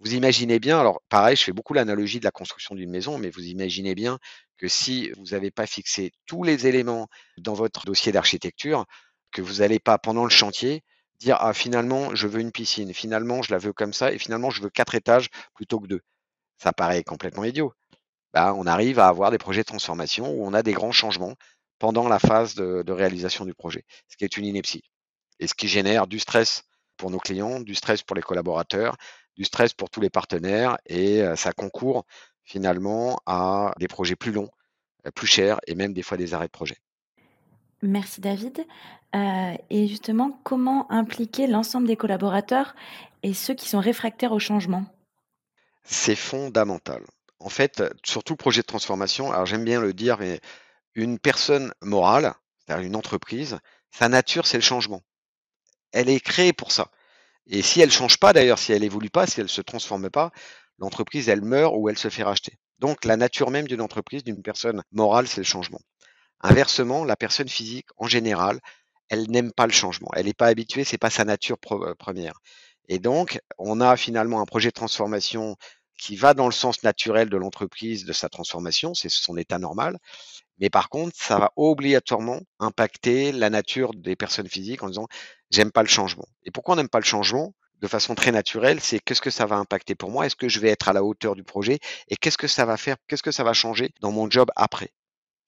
Vous 0.00 0.14
imaginez 0.14 0.58
bien, 0.58 0.78
alors 0.78 1.00
pareil, 1.08 1.36
je 1.36 1.42
fais 1.42 1.52
beaucoup 1.52 1.72
l'analogie 1.72 2.20
de 2.20 2.24
la 2.24 2.30
construction 2.30 2.74
d'une 2.74 2.90
maison, 2.90 3.18
mais 3.18 3.30
vous 3.30 3.46
imaginez 3.46 3.94
bien 3.94 4.18
que 4.58 4.68
si 4.68 5.10
vous 5.12 5.26
n'avez 5.32 5.50
pas 5.50 5.66
fixé 5.66 6.12
tous 6.26 6.42
les 6.42 6.66
éléments 6.66 7.08
dans 7.38 7.54
votre 7.54 7.84
dossier 7.86 8.12
d'architecture, 8.12 8.84
que 9.32 9.42
vous 9.42 9.54
n'allez 9.56 9.78
pas 9.78 9.98
pendant 9.98 10.24
le 10.24 10.30
chantier 10.30 10.82
dire 11.18 11.38
ah 11.40 11.54
finalement 11.54 12.14
je 12.14 12.26
veux 12.26 12.40
une 12.40 12.52
piscine, 12.52 12.92
finalement 12.92 13.40
je 13.42 13.52
la 13.52 13.58
veux 13.58 13.72
comme 13.72 13.94
ça 13.94 14.12
et 14.12 14.18
finalement 14.18 14.50
je 14.50 14.62
veux 14.62 14.68
quatre 14.70 14.94
étages 14.94 15.30
plutôt 15.54 15.80
que 15.80 15.86
deux. 15.86 16.00
Ça 16.58 16.72
paraît 16.72 17.02
complètement 17.04 17.44
idiot. 17.44 17.72
Bah, 18.34 18.54
on 18.54 18.66
arrive 18.66 18.98
à 18.98 19.08
avoir 19.08 19.30
des 19.30 19.38
projets 19.38 19.62
de 19.62 19.66
transformation 19.66 20.30
où 20.30 20.46
on 20.46 20.52
a 20.54 20.62
des 20.62 20.72
grands 20.72 20.92
changements 20.92 21.34
pendant 21.78 22.08
la 22.08 22.18
phase 22.18 22.54
de, 22.54 22.82
de 22.82 22.92
réalisation 22.92 23.44
du 23.46 23.54
projet, 23.54 23.84
ce 24.08 24.16
qui 24.16 24.24
est 24.24 24.36
une 24.36 24.44
ineptie 24.44 24.82
et 25.40 25.46
ce 25.46 25.54
qui 25.54 25.68
génère 25.68 26.06
du 26.06 26.18
stress 26.18 26.64
pour 26.96 27.10
nos 27.10 27.18
clients, 27.18 27.60
du 27.60 27.74
stress 27.74 28.02
pour 28.02 28.16
les 28.16 28.22
collaborateurs, 28.22 28.96
du 29.36 29.44
stress 29.44 29.74
pour 29.74 29.90
tous 29.90 30.00
les 30.00 30.10
partenaires 30.10 30.78
et 30.86 31.22
ça 31.36 31.52
concourt 31.52 32.04
finalement 32.42 33.18
à 33.26 33.72
des 33.78 33.88
projets 33.88 34.16
plus 34.16 34.32
longs, 34.32 34.50
plus 35.14 35.26
chers 35.26 35.58
et 35.66 35.74
même 35.74 35.92
des 35.92 36.02
fois 36.02 36.16
des 36.16 36.34
arrêts 36.34 36.46
de 36.46 36.52
projet. 36.52 36.76
Merci 37.82 38.20
David. 38.20 38.66
et 39.14 39.86
justement, 39.88 40.40
comment 40.42 40.90
impliquer 40.90 41.46
l'ensemble 41.46 41.86
des 41.86 41.96
collaborateurs 41.96 42.74
et 43.22 43.34
ceux 43.34 43.54
qui 43.54 43.68
sont 43.68 43.80
réfractaires 43.80 44.32
au 44.32 44.38
changement? 44.38 44.86
C'est 45.84 46.16
fondamental. 46.16 47.02
En 47.38 47.48
fait, 47.48 47.82
sur 48.04 48.24
tout 48.24 48.36
projet 48.36 48.62
de 48.62 48.66
transformation, 48.66 49.30
alors 49.30 49.46
j'aime 49.46 49.64
bien 49.64 49.80
le 49.80 49.92
dire, 49.92 50.16
mais 50.18 50.40
une 50.94 51.18
personne 51.18 51.72
morale, 51.82 52.34
c'est-à-dire 52.58 52.86
une 52.86 52.96
entreprise, 52.96 53.58
sa 53.90 54.08
nature, 54.08 54.46
c'est 54.46 54.56
le 54.56 54.62
changement. 54.62 55.02
Elle 55.92 56.08
est 56.08 56.20
créée 56.20 56.52
pour 56.52 56.72
ça. 56.72 56.90
Et 57.48 57.62
si 57.62 57.80
elle 57.80 57.90
change 57.90 58.18
pas, 58.18 58.32
d'ailleurs, 58.32 58.58
si 58.58 58.72
elle 58.72 58.84
évolue 58.84 59.10
pas, 59.10 59.26
si 59.26 59.40
elle 59.40 59.48
se 59.48 59.60
transforme 59.60 60.10
pas, 60.10 60.30
l'entreprise, 60.78 61.28
elle 61.28 61.42
meurt 61.42 61.74
ou 61.76 61.88
elle 61.88 61.98
se 61.98 62.08
fait 62.08 62.22
racheter. 62.22 62.58
Donc, 62.78 63.04
la 63.04 63.16
nature 63.16 63.50
même 63.50 63.66
d'une 63.66 63.80
entreprise, 63.80 64.24
d'une 64.24 64.42
personne 64.42 64.82
morale, 64.92 65.26
c'est 65.28 65.40
le 65.40 65.44
changement. 65.44 65.80
Inversement, 66.40 67.04
la 67.04 67.16
personne 67.16 67.48
physique, 67.48 67.86
en 67.96 68.06
général, 68.06 68.60
elle 69.08 69.30
n'aime 69.30 69.52
pas 69.52 69.66
le 69.66 69.72
changement. 69.72 70.10
Elle 70.14 70.26
n'est 70.26 70.34
pas 70.34 70.48
habituée, 70.48 70.84
c'est 70.84 70.98
pas 70.98 71.10
sa 71.10 71.24
nature 71.24 71.58
première. 71.58 72.40
Et 72.88 72.98
donc, 72.98 73.40
on 73.58 73.80
a 73.80 73.96
finalement 73.96 74.40
un 74.40 74.44
projet 74.44 74.68
de 74.68 74.74
transformation 74.74 75.56
qui 75.98 76.16
va 76.16 76.34
dans 76.34 76.46
le 76.46 76.52
sens 76.52 76.82
naturel 76.82 77.30
de 77.30 77.36
l'entreprise, 77.36 78.04
de 78.04 78.12
sa 78.12 78.28
transformation, 78.28 78.94
c'est 78.94 79.08
son 79.08 79.36
état 79.36 79.58
normal. 79.58 79.98
Mais 80.58 80.70
par 80.70 80.88
contre, 80.88 81.16
ça 81.16 81.38
va 81.38 81.52
obligatoirement 81.56 82.40
impacter 82.58 83.32
la 83.32 83.50
nature 83.50 83.92
des 83.94 84.16
personnes 84.16 84.48
physiques 84.48 84.82
en 84.82 84.88
disant 84.88 85.06
j'aime 85.50 85.72
pas 85.72 85.82
le 85.82 85.88
changement. 85.88 86.26
Et 86.44 86.50
pourquoi 86.50 86.74
on 86.74 86.76
n'aime 86.76 86.88
pas 86.88 87.00
le 87.00 87.04
changement? 87.04 87.54
De 87.80 87.88
façon 87.88 88.14
très 88.14 88.32
naturelle, 88.32 88.80
c'est 88.80 88.98
qu'est-ce 89.00 89.20
que 89.20 89.30
ça 89.30 89.44
va 89.44 89.56
impacter 89.56 89.94
pour 89.94 90.10
moi? 90.10 90.24
Est-ce 90.24 90.36
que 90.36 90.48
je 90.48 90.60
vais 90.60 90.70
être 90.70 90.88
à 90.88 90.94
la 90.94 91.04
hauteur 91.04 91.34
du 91.34 91.44
projet? 91.44 91.78
Et 92.08 92.16
qu'est-ce 92.16 92.38
que 92.38 92.46
ça 92.46 92.64
va 92.64 92.78
faire? 92.78 92.96
Qu'est-ce 93.06 93.22
que 93.22 93.32
ça 93.32 93.44
va 93.44 93.52
changer 93.52 93.90
dans 94.00 94.12
mon 94.12 94.30
job 94.30 94.50
après? 94.56 94.92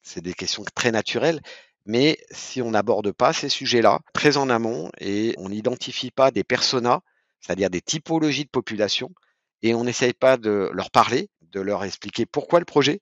C'est 0.02 0.20
des 0.20 0.34
questions 0.34 0.64
très 0.74 0.90
naturelles. 0.90 1.40
Mais 1.86 2.18
si 2.30 2.60
on 2.60 2.70
n'aborde 2.70 3.12
pas 3.12 3.32
ces 3.32 3.48
sujets-là 3.48 4.00
très 4.12 4.36
en 4.36 4.50
amont 4.50 4.90
et 5.00 5.34
on 5.38 5.48
n'identifie 5.48 6.10
pas 6.10 6.30
des 6.30 6.44
personas, 6.44 7.00
c'est-à-dire 7.40 7.70
des 7.70 7.80
typologies 7.80 8.44
de 8.44 8.50
population, 8.50 9.10
et 9.62 9.74
on 9.74 9.84
n'essaye 9.84 10.12
pas 10.12 10.36
de 10.36 10.70
leur 10.74 10.90
parler, 10.90 11.30
de 11.40 11.60
leur 11.60 11.82
expliquer 11.84 12.26
pourquoi 12.26 12.58
le 12.58 12.66
projet 12.66 13.00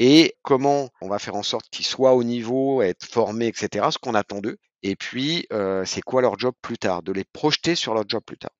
et 0.00 0.34
comment 0.40 0.88
on 1.02 1.08
va 1.08 1.18
faire 1.18 1.34
en 1.36 1.42
sorte 1.42 1.68
qu'ils 1.70 1.84
soient 1.84 2.14
au 2.14 2.24
niveau, 2.24 2.80
être 2.80 3.04
formés, 3.04 3.48
etc., 3.48 3.86
ce 3.90 3.98
qu'on 3.98 4.14
attend 4.14 4.38
d'eux. 4.38 4.56
Et 4.82 4.96
puis, 4.96 5.46
euh, 5.52 5.84
c'est 5.84 6.00
quoi 6.00 6.22
leur 6.22 6.38
job 6.38 6.54
plus 6.62 6.78
tard, 6.78 7.02
de 7.02 7.12
les 7.12 7.24
projeter 7.24 7.74
sur 7.74 7.92
leur 7.92 8.04
job 8.08 8.22
plus 8.24 8.38
tard, 8.38 8.54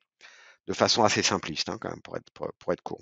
de 0.66 0.74
façon 0.74 1.02
assez 1.02 1.22
simpliste, 1.22 1.70
hein, 1.70 1.78
quand 1.80 1.88
même, 1.88 2.02
pour 2.02 2.18
être, 2.18 2.30
pour, 2.58 2.72
être 2.74 2.82
court. 2.82 3.00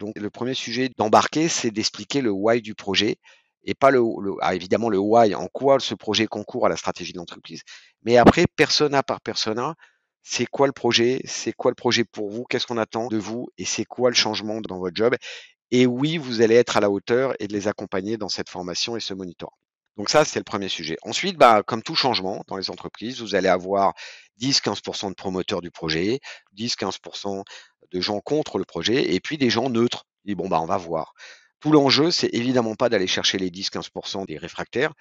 Donc, 0.00 0.18
le 0.18 0.28
premier 0.28 0.52
sujet 0.52 0.90
d'embarquer, 0.98 1.48
c'est 1.48 1.70
d'expliquer 1.70 2.20
le 2.20 2.30
why 2.30 2.60
du 2.60 2.74
projet 2.74 3.16
et 3.64 3.74
pas 3.74 3.90
le, 3.90 4.02
ah, 4.42 4.54
évidemment 4.54 4.90
le 4.90 4.98
why, 4.98 5.34
en 5.34 5.48
quoi 5.48 5.80
ce 5.80 5.94
projet 5.94 6.26
concourt 6.26 6.66
à 6.66 6.68
la 6.68 6.76
stratégie 6.76 7.14
de 7.14 7.18
l'entreprise. 7.18 7.62
Mais 8.02 8.18
après, 8.18 8.44
persona 8.54 9.02
par 9.02 9.22
persona, 9.22 9.76
c'est 10.22 10.44
quoi 10.44 10.66
le 10.66 10.74
projet, 10.74 11.22
c'est 11.24 11.54
quoi 11.54 11.70
le 11.70 11.74
projet 11.74 12.04
pour 12.04 12.28
vous, 12.28 12.44
qu'est-ce 12.44 12.66
qu'on 12.66 12.76
attend 12.76 13.06
de 13.06 13.16
vous? 13.16 13.48
Et 13.56 13.64
c'est 13.64 13.86
quoi 13.86 14.10
le 14.10 14.14
changement 14.14 14.60
dans 14.60 14.78
votre 14.78 14.94
job? 14.94 15.14
Et 15.70 15.86
oui, 15.86 16.18
vous 16.18 16.40
allez 16.40 16.54
être 16.54 16.76
à 16.76 16.80
la 16.80 16.90
hauteur 16.90 17.34
et 17.40 17.48
de 17.48 17.52
les 17.52 17.68
accompagner 17.68 18.16
dans 18.16 18.28
cette 18.28 18.48
formation 18.48 18.96
et 18.96 19.00
ce 19.00 19.14
monitoring. 19.14 19.54
Donc 19.96 20.10
ça, 20.10 20.24
c'est 20.24 20.38
le 20.38 20.44
premier 20.44 20.68
sujet. 20.68 20.96
Ensuite, 21.02 21.36
bah, 21.36 21.62
comme 21.66 21.82
tout 21.82 21.96
changement 21.96 22.44
dans 22.46 22.56
les 22.56 22.70
entreprises, 22.70 23.20
vous 23.20 23.34
allez 23.34 23.48
avoir 23.48 23.94
10-15% 24.40 25.10
de 25.10 25.14
promoteurs 25.14 25.60
du 25.60 25.72
projet, 25.72 26.20
10-15% 26.56 27.42
de 27.90 28.00
gens 28.00 28.20
contre 28.20 28.58
le 28.58 28.64
projet, 28.64 29.12
et 29.14 29.20
puis 29.20 29.38
des 29.38 29.50
gens 29.50 29.70
neutres. 29.70 30.04
Et 30.24 30.36
bon, 30.36 30.48
bah, 30.48 30.60
on 30.60 30.66
va 30.66 30.76
voir. 30.76 31.14
Tout 31.58 31.72
l'enjeu, 31.72 32.12
c'est 32.12 32.32
évidemment 32.32 32.76
pas 32.76 32.88
d'aller 32.88 33.08
chercher 33.08 33.38
les 33.38 33.50
10-15% 33.50 34.26
des 34.26 34.38
réfractaires, 34.38 34.92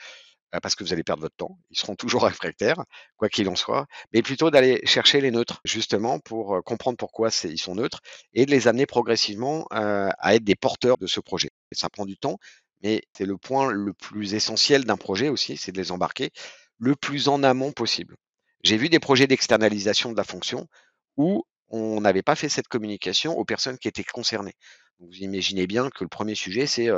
parce 0.61 0.75
que 0.75 0.83
vous 0.83 0.93
allez 0.93 1.03
perdre 1.03 1.21
votre 1.21 1.35
temps. 1.35 1.57
Ils 1.69 1.77
seront 1.77 1.95
toujours 1.95 2.23
réfractaires, 2.25 2.83
quoi 3.17 3.29
qu'il 3.29 3.49
en 3.49 3.55
soit, 3.55 3.87
mais 4.13 4.21
plutôt 4.21 4.51
d'aller 4.51 4.81
chercher 4.85 5.21
les 5.21 5.31
neutres, 5.31 5.61
justement, 5.63 6.19
pour 6.19 6.63
comprendre 6.63 6.97
pourquoi 6.97 7.29
ils 7.43 7.59
sont 7.59 7.75
neutres 7.75 8.01
et 8.33 8.45
de 8.45 8.51
les 8.51 8.67
amener 8.67 8.85
progressivement 8.85 9.67
à 9.71 10.35
être 10.35 10.43
des 10.43 10.55
porteurs 10.55 10.97
de 10.97 11.07
ce 11.07 11.19
projet. 11.19 11.49
ça 11.71 11.89
prend 11.89 12.05
du 12.05 12.17
temps, 12.17 12.37
mais 12.83 13.01
c'est 13.13 13.25
le 13.25 13.37
point 13.37 13.71
le 13.71 13.93
plus 13.93 14.33
essentiel 14.33 14.85
d'un 14.85 14.97
projet 14.97 15.29
aussi, 15.29 15.57
c'est 15.57 15.71
de 15.71 15.77
les 15.77 15.91
embarquer 15.91 16.31
le 16.79 16.95
plus 16.95 17.27
en 17.27 17.43
amont 17.43 17.71
possible. 17.71 18.15
J'ai 18.63 18.77
vu 18.77 18.89
des 18.89 18.99
projets 18.99 19.27
d'externalisation 19.27 20.11
de 20.11 20.17
la 20.17 20.23
fonction 20.23 20.67
où 21.15 21.43
on 21.69 22.01
n'avait 22.01 22.23
pas 22.23 22.35
fait 22.35 22.49
cette 22.49 22.67
communication 22.67 23.37
aux 23.37 23.45
personnes 23.45 23.77
qui 23.77 23.87
étaient 23.87 24.03
concernées. 24.03 24.55
Vous 24.99 25.15
imaginez 25.17 25.67
bien 25.67 25.89
que 25.89 26.03
le 26.03 26.09
premier 26.09 26.35
sujet, 26.35 26.65
c'est 26.65 26.89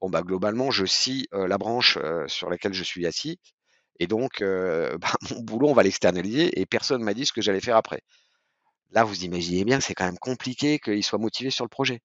bon 0.00 0.10
bah 0.10 0.22
globalement, 0.22 0.70
je 0.70 0.84
scie 0.86 1.28
la 1.32 1.58
branche 1.58 1.98
sur 2.26 2.50
laquelle 2.50 2.74
je 2.74 2.82
suis 2.82 3.06
assis, 3.06 3.38
et 4.00 4.06
donc 4.06 4.40
bah, 4.40 5.14
mon 5.30 5.40
boulot, 5.40 5.68
on 5.68 5.74
va 5.74 5.82
l'externaliser, 5.82 6.58
et 6.60 6.66
personne 6.66 7.02
m'a 7.02 7.14
dit 7.14 7.26
ce 7.26 7.32
que 7.32 7.42
j'allais 7.42 7.60
faire 7.60 7.76
après. 7.76 8.02
Là, 8.90 9.04
vous 9.04 9.24
imaginez 9.24 9.64
bien 9.64 9.78
que 9.78 9.84
c'est 9.84 9.94
quand 9.94 10.04
même 10.04 10.18
compliqué 10.18 10.78
qu'il 10.78 11.02
soit 11.02 11.18
motivé 11.18 11.50
sur 11.50 11.64
le 11.64 11.68
projet. 11.68 12.00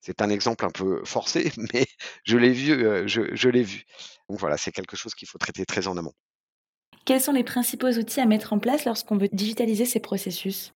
C'est 0.00 0.22
un 0.22 0.30
exemple 0.30 0.64
un 0.64 0.70
peu 0.70 1.02
forcé, 1.04 1.52
mais 1.74 1.86
je 2.24 2.36
l'ai 2.36 2.52
vu, 2.52 3.08
je, 3.08 3.34
je 3.34 3.48
l'ai 3.48 3.62
vu. 3.62 3.84
Donc 4.28 4.38
voilà, 4.38 4.56
c'est 4.56 4.72
quelque 4.72 4.96
chose 4.96 5.14
qu'il 5.14 5.28
faut 5.28 5.38
traiter 5.38 5.64
très 5.66 5.88
en 5.88 5.96
amont. 5.96 6.14
Quels 7.04 7.20
sont 7.20 7.32
les 7.32 7.44
principaux 7.44 7.88
outils 7.88 8.20
à 8.20 8.26
mettre 8.26 8.52
en 8.52 8.58
place 8.58 8.84
lorsqu'on 8.84 9.16
veut 9.16 9.28
digitaliser 9.32 9.86
ces 9.86 10.00
processus? 10.00 10.74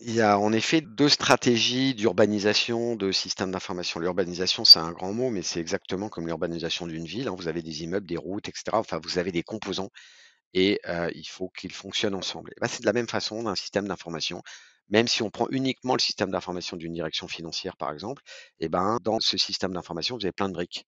Il 0.00 0.14
y 0.14 0.20
a 0.22 0.38
en 0.38 0.52
effet 0.52 0.80
deux 0.80 1.08
stratégies 1.08 1.94
d'urbanisation 1.94 2.96
de 2.96 3.12
systèmes 3.12 3.50
d'information. 3.50 4.00
L'urbanisation, 4.00 4.64
c'est 4.64 4.78
un 4.78 4.92
grand 4.92 5.12
mot, 5.12 5.30
mais 5.30 5.42
c'est 5.42 5.60
exactement 5.60 6.08
comme 6.08 6.26
l'urbanisation 6.26 6.86
d'une 6.86 7.04
ville. 7.04 7.28
Hein. 7.28 7.34
Vous 7.36 7.48
avez 7.48 7.62
des 7.62 7.82
immeubles, 7.82 8.06
des 8.06 8.16
routes, 8.16 8.48
etc. 8.48 8.64
Enfin, 8.72 8.98
vous 9.02 9.18
avez 9.18 9.32
des 9.32 9.42
composants 9.42 9.90
et 10.54 10.80
euh, 10.88 11.10
il 11.14 11.26
faut 11.28 11.48
qu'ils 11.50 11.72
fonctionnent 11.72 12.14
ensemble. 12.14 12.52
Ben, 12.60 12.68
c'est 12.68 12.80
de 12.80 12.86
la 12.86 12.92
même 12.92 13.08
façon 13.08 13.42
d'un 13.42 13.54
système 13.54 13.88
d'information. 13.88 14.42
Même 14.90 15.08
si 15.08 15.22
on 15.22 15.30
prend 15.30 15.46
uniquement 15.50 15.94
le 15.94 16.00
système 16.00 16.30
d'information 16.30 16.76
d'une 16.76 16.92
direction 16.92 17.28
financière, 17.28 17.76
par 17.76 17.92
exemple, 17.92 18.22
et 18.58 18.68
ben, 18.68 18.98
dans 19.02 19.20
ce 19.20 19.36
système 19.38 19.72
d'information, 19.72 20.16
vous 20.16 20.24
avez 20.24 20.32
plein 20.32 20.48
de 20.48 20.54
briques. 20.54 20.84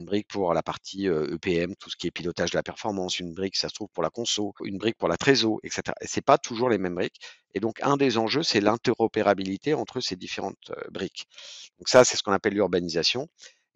Une 0.00 0.06
brique 0.06 0.26
pour 0.28 0.52
la 0.54 0.62
partie 0.62 1.06
EPM, 1.06 1.76
tout 1.76 1.90
ce 1.90 1.96
qui 1.96 2.06
est 2.06 2.10
pilotage 2.10 2.50
de 2.50 2.56
la 2.56 2.62
performance, 2.62 3.20
une 3.20 3.32
brique, 3.34 3.56
ça 3.56 3.68
se 3.68 3.74
trouve 3.74 3.88
pour 3.92 4.02
la 4.02 4.10
conso, 4.10 4.54
une 4.64 4.78
brique 4.78 4.96
pour 4.98 5.08
la 5.08 5.16
trésor, 5.16 5.60
etc. 5.62 5.82
Et 6.00 6.06
c'est 6.06 6.24
pas 6.24 6.38
toujours 6.38 6.68
les 6.68 6.78
mêmes 6.78 6.94
briques. 6.94 7.20
Et 7.54 7.60
donc, 7.60 7.78
un 7.82 7.96
des 7.96 8.18
enjeux, 8.18 8.42
c'est 8.42 8.60
l'interopérabilité 8.60 9.74
entre 9.74 10.00
ces 10.00 10.16
différentes 10.16 10.72
briques. 10.90 11.26
Donc 11.78 11.88
ça, 11.88 12.04
c'est 12.04 12.16
ce 12.16 12.22
qu'on 12.22 12.32
appelle 12.32 12.54
l'urbanisation. 12.54 13.28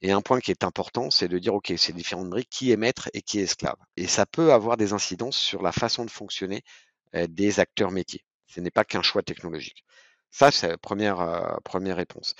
Et 0.02 0.12
un 0.12 0.20
point 0.20 0.40
qui 0.40 0.50
est 0.50 0.64
important, 0.64 1.10
c'est 1.10 1.28
de 1.28 1.38
dire, 1.38 1.54
OK, 1.54 1.72
ces 1.76 1.92
différentes 1.92 2.28
briques, 2.28 2.50
qui 2.50 2.70
est 2.70 2.76
maître 2.76 3.08
et 3.14 3.22
qui 3.22 3.38
est 3.38 3.44
esclave? 3.44 3.76
Et 3.96 4.06
ça 4.06 4.26
peut 4.26 4.52
avoir 4.52 4.76
des 4.76 4.92
incidences 4.92 5.38
sur 5.38 5.62
la 5.62 5.72
façon 5.72 6.04
de 6.04 6.10
fonctionner 6.10 6.62
des 7.14 7.60
acteurs 7.60 7.90
métiers. 7.90 8.25
Ce 8.56 8.62
n'est 8.62 8.70
pas 8.70 8.84
qu'un 8.86 9.02
choix 9.02 9.22
technologique. 9.22 9.84
Ça, 10.30 10.50
c'est 10.50 10.68
la 10.68 10.78
première, 10.78 11.58
première 11.62 11.96
réponse. 11.96 12.34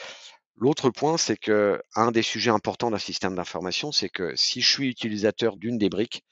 L'autre 0.57 0.89
point, 0.89 1.19
c'est 1.19 1.37
que 1.37 1.79
un 1.95 2.11
des 2.11 2.23
sujets 2.23 2.51
importants 2.51 2.91
d'un 2.91 2.97
système 2.97 3.35
d'information, 3.35 3.93
c'est 3.93 4.09
que 4.09 4.35
si 4.35 4.63
je 4.63 4.73
suis 4.73 4.89
utilisateur 4.89 5.59
d'une 5.59 5.77
des 5.77 5.91
briques, 5.91 6.25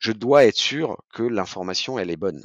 je 0.00 0.10
dois 0.10 0.44
être 0.44 0.56
sûr 0.56 1.00
que 1.14 1.22
l'information, 1.22 2.00
elle 2.00 2.10
est 2.10 2.16
bonne. 2.16 2.44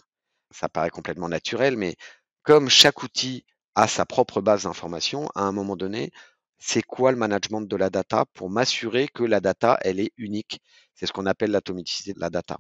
Ça 0.52 0.70
paraît 0.70 0.92
complètement 0.92 1.30
naturel, 1.30 1.78
mais 1.78 1.96
comme 2.44 2.70
chaque 2.70 3.02
outil 3.02 3.44
a 3.74 3.88
sa 3.88 4.06
propre 4.06 4.40
base 4.40 4.64
d'information, 4.64 5.28
à 5.34 5.42
un 5.42 5.52
moment 5.52 5.76
donné, 5.76 6.12
c'est 6.60 6.84
quoi 6.84 7.12
le 7.12 7.18
management 7.18 7.62
de 7.62 7.76
la 7.76 7.90
data 7.90 8.26
pour 8.34 8.52
m'assurer 8.52 9.08
que 9.08 9.24
la 9.24 9.40
data, 9.40 9.80
elle 9.82 10.00
est 10.00 10.12
unique? 10.18 10.62
C'est 10.94 11.08
ce 11.08 11.12
qu'on 11.12 11.26
appelle 11.26 11.50
l'atomicité 11.50 12.14
de 12.14 12.20
la 12.20 12.30
data. 12.30 12.58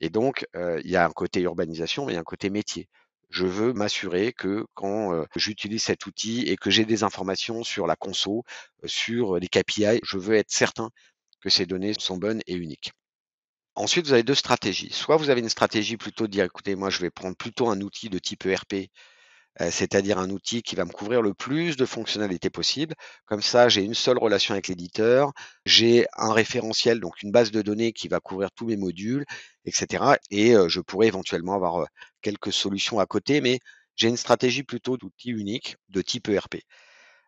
Et 0.00 0.10
donc, 0.10 0.48
il 0.54 0.90
y 0.90 0.96
a 0.96 1.04
un 1.04 1.12
côté 1.12 1.42
urbanisation, 1.42 2.06
mais 2.06 2.12
il 2.12 2.14
y 2.16 2.18
a 2.18 2.20
un 2.20 2.24
côté 2.24 2.50
métier 2.50 2.88
je 3.30 3.46
veux 3.46 3.72
m'assurer 3.72 4.32
que 4.32 4.66
quand 4.74 5.24
j'utilise 5.36 5.82
cet 5.82 6.06
outil 6.06 6.42
et 6.42 6.56
que 6.56 6.70
j'ai 6.70 6.84
des 6.84 7.02
informations 7.02 7.62
sur 7.64 7.86
la 7.86 7.96
conso, 7.96 8.44
sur 8.84 9.38
les 9.38 9.48
KPI, 9.48 10.00
je 10.02 10.18
veux 10.18 10.34
être 10.36 10.50
certain 10.50 10.90
que 11.40 11.50
ces 11.50 11.66
données 11.66 11.94
sont 11.98 12.16
bonnes 12.16 12.40
et 12.46 12.54
uniques. 12.54 12.92
Ensuite, 13.74 14.06
vous 14.06 14.12
avez 14.12 14.24
deux 14.24 14.34
stratégies. 14.34 14.90
Soit 14.92 15.16
vous 15.16 15.30
avez 15.30 15.40
une 15.40 15.48
stratégie 15.48 15.96
plutôt 15.96 16.26
de 16.26 16.32
dire, 16.32 16.44
écoutez, 16.44 16.74
moi, 16.74 16.90
je 16.90 16.98
vais 16.98 17.10
prendre 17.10 17.36
plutôt 17.36 17.68
un 17.68 17.80
outil 17.80 18.10
de 18.10 18.18
type 18.18 18.44
ERP 18.44 18.90
euh, 19.60 19.70
c'est-à-dire 19.70 20.18
un 20.18 20.30
outil 20.30 20.62
qui 20.62 20.76
va 20.76 20.84
me 20.84 20.92
couvrir 20.92 21.22
le 21.22 21.34
plus 21.34 21.76
de 21.76 21.84
fonctionnalités 21.84 22.50
possibles. 22.50 22.94
Comme 23.26 23.42
ça, 23.42 23.68
j'ai 23.68 23.82
une 23.82 23.94
seule 23.94 24.18
relation 24.18 24.52
avec 24.52 24.68
l'éditeur, 24.68 25.32
j'ai 25.64 26.06
un 26.16 26.32
référentiel, 26.32 27.00
donc 27.00 27.22
une 27.22 27.32
base 27.32 27.50
de 27.50 27.62
données 27.62 27.92
qui 27.92 28.08
va 28.08 28.20
couvrir 28.20 28.50
tous 28.52 28.66
mes 28.66 28.76
modules, 28.76 29.24
etc. 29.64 30.16
Et 30.30 30.54
euh, 30.54 30.68
je 30.68 30.80
pourrais 30.80 31.08
éventuellement 31.08 31.54
avoir 31.54 31.82
euh, 31.82 31.86
quelques 32.22 32.52
solutions 32.52 32.98
à 33.00 33.06
côté, 33.06 33.40
mais 33.40 33.60
j'ai 33.96 34.08
une 34.08 34.16
stratégie 34.16 34.62
plutôt 34.62 34.96
d'outils 34.96 35.30
uniques 35.30 35.76
de 35.88 36.02
type 36.02 36.28
ERP. 36.28 36.56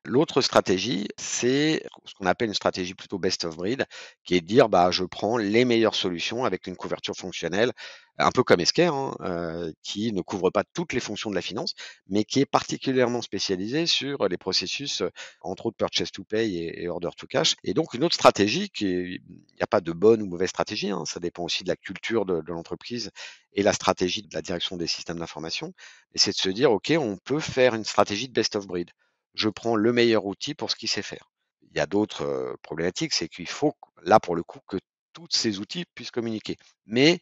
L'autre 0.06 0.40
stratégie, 0.40 1.08
c'est 1.18 1.82
ce 2.06 2.14
qu'on 2.14 2.24
appelle 2.24 2.48
une 2.48 2.54
stratégie 2.54 2.94
plutôt 2.94 3.18
best 3.18 3.44
of 3.44 3.56
breed, 3.56 3.84
qui 4.24 4.34
est 4.34 4.40
de 4.40 4.46
dire 4.46 4.70
bah, 4.70 4.90
je 4.90 5.04
prends 5.04 5.36
les 5.36 5.66
meilleures 5.66 5.94
solutions 5.94 6.46
avec 6.46 6.66
une 6.66 6.74
couverture 6.74 7.14
fonctionnelle, 7.14 7.72
un 8.16 8.30
peu 8.30 8.42
comme 8.42 8.60
Esker, 8.60 8.86
hein, 8.86 9.14
euh, 9.20 9.70
qui 9.82 10.12
ne 10.12 10.22
couvre 10.22 10.48
pas 10.48 10.64
toutes 10.72 10.94
les 10.94 11.00
fonctions 11.00 11.28
de 11.28 11.34
la 11.34 11.42
finance, 11.42 11.74
mais 12.08 12.24
qui 12.24 12.40
est 12.40 12.46
particulièrement 12.46 13.20
spécialisé 13.20 13.84
sur 13.84 14.26
les 14.26 14.38
processus, 14.38 15.02
entre 15.42 15.66
autres 15.66 15.76
purchase 15.76 16.10
to 16.10 16.24
pay 16.24 16.56
et, 16.56 16.88
order 16.88 17.10
to 17.14 17.26
cash. 17.26 17.56
Et 17.62 17.74
donc 17.74 17.92
une 17.92 18.02
autre 18.02 18.14
stratégie, 18.14 18.70
il 18.80 19.20
n'y 19.20 19.62
a 19.62 19.66
pas 19.66 19.82
de 19.82 19.92
bonne 19.92 20.22
ou 20.22 20.26
mauvaise 20.26 20.48
stratégie, 20.48 20.90
hein, 20.90 21.04
ça 21.04 21.20
dépend 21.20 21.44
aussi 21.44 21.62
de 21.62 21.68
la 21.68 21.76
culture 21.76 22.24
de, 22.24 22.40
de 22.40 22.52
l'entreprise 22.52 23.10
et 23.52 23.62
la 23.62 23.74
stratégie 23.74 24.22
de 24.22 24.34
la 24.34 24.40
direction 24.40 24.78
des 24.78 24.86
systèmes 24.86 25.18
d'information, 25.18 25.74
et 26.14 26.18
c'est 26.18 26.32
de 26.32 26.36
se 26.36 26.48
dire, 26.48 26.72
OK, 26.72 26.90
on 26.98 27.18
peut 27.18 27.40
faire 27.40 27.74
une 27.74 27.84
stratégie 27.84 28.28
de 28.28 28.32
best 28.32 28.56
of 28.56 28.66
breed 28.66 28.90
je 29.34 29.48
prends 29.48 29.76
le 29.76 29.92
meilleur 29.92 30.26
outil 30.26 30.54
pour 30.54 30.70
ce 30.70 30.76
qu'il 30.76 30.88
sait 30.88 31.02
faire. 31.02 31.30
Il 31.62 31.76
y 31.76 31.80
a 31.80 31.86
d'autres 31.86 32.56
problématiques, 32.62 33.12
c'est 33.14 33.28
qu'il 33.28 33.48
faut, 33.48 33.74
là 34.02 34.20
pour 34.20 34.34
le 34.34 34.42
coup, 34.42 34.60
que 34.66 34.78
tous 35.12 35.28
ces 35.30 35.58
outils 35.58 35.84
puissent 35.94 36.10
communiquer. 36.10 36.56
Mais 36.86 37.20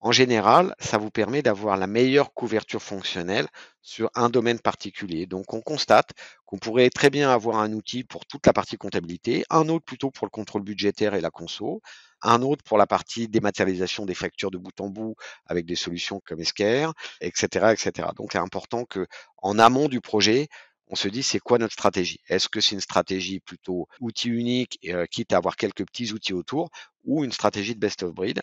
en 0.00 0.12
général, 0.12 0.74
ça 0.78 0.98
vous 0.98 1.10
permet 1.10 1.42
d'avoir 1.42 1.76
la 1.76 1.86
meilleure 1.86 2.34
couverture 2.34 2.82
fonctionnelle 2.82 3.48
sur 3.80 4.10
un 4.14 4.28
domaine 4.28 4.60
particulier. 4.60 5.26
Donc, 5.26 5.54
on 5.54 5.62
constate 5.62 6.10
qu'on 6.44 6.58
pourrait 6.58 6.90
très 6.90 7.08
bien 7.08 7.30
avoir 7.30 7.58
un 7.58 7.72
outil 7.72 8.04
pour 8.04 8.26
toute 8.26 8.46
la 8.46 8.52
partie 8.52 8.76
comptabilité, 8.76 9.44
un 9.48 9.68
autre 9.68 9.84
plutôt 9.84 10.10
pour 10.10 10.26
le 10.26 10.30
contrôle 10.30 10.62
budgétaire 10.62 11.14
et 11.14 11.20
la 11.20 11.30
conso, 11.30 11.80
un 12.22 12.42
autre 12.42 12.62
pour 12.62 12.78
la 12.78 12.86
partie 12.86 13.26
dématérialisation 13.26 14.04
des 14.04 14.14
factures 14.14 14.50
de 14.50 14.58
bout 14.58 14.78
en 14.80 14.90
bout 14.90 15.16
avec 15.46 15.64
des 15.64 15.76
solutions 15.76 16.20
comme 16.24 16.40
Esquire, 16.40 16.92
etc., 17.20 17.72
etc. 17.72 18.08
Donc, 18.16 18.32
c'est 18.32 18.38
important 18.38 18.84
que 18.84 19.06
en 19.38 19.58
amont 19.58 19.88
du 19.88 20.00
projet, 20.00 20.48
on 20.88 20.96
se 20.96 21.08
dit 21.08 21.22
c'est 21.22 21.40
quoi 21.40 21.58
notre 21.58 21.72
stratégie? 21.72 22.20
Est-ce 22.28 22.48
que 22.48 22.60
c'est 22.60 22.74
une 22.74 22.80
stratégie 22.80 23.40
plutôt 23.40 23.88
outil 24.00 24.28
unique, 24.28 24.78
euh, 24.88 25.06
quitte 25.06 25.32
à 25.32 25.36
avoir 25.36 25.56
quelques 25.56 25.84
petits 25.86 26.12
outils 26.12 26.32
autour, 26.32 26.70
ou 27.04 27.24
une 27.24 27.32
stratégie 27.32 27.74
de 27.74 27.80
best 27.80 28.02
of 28.02 28.12
breed? 28.12 28.42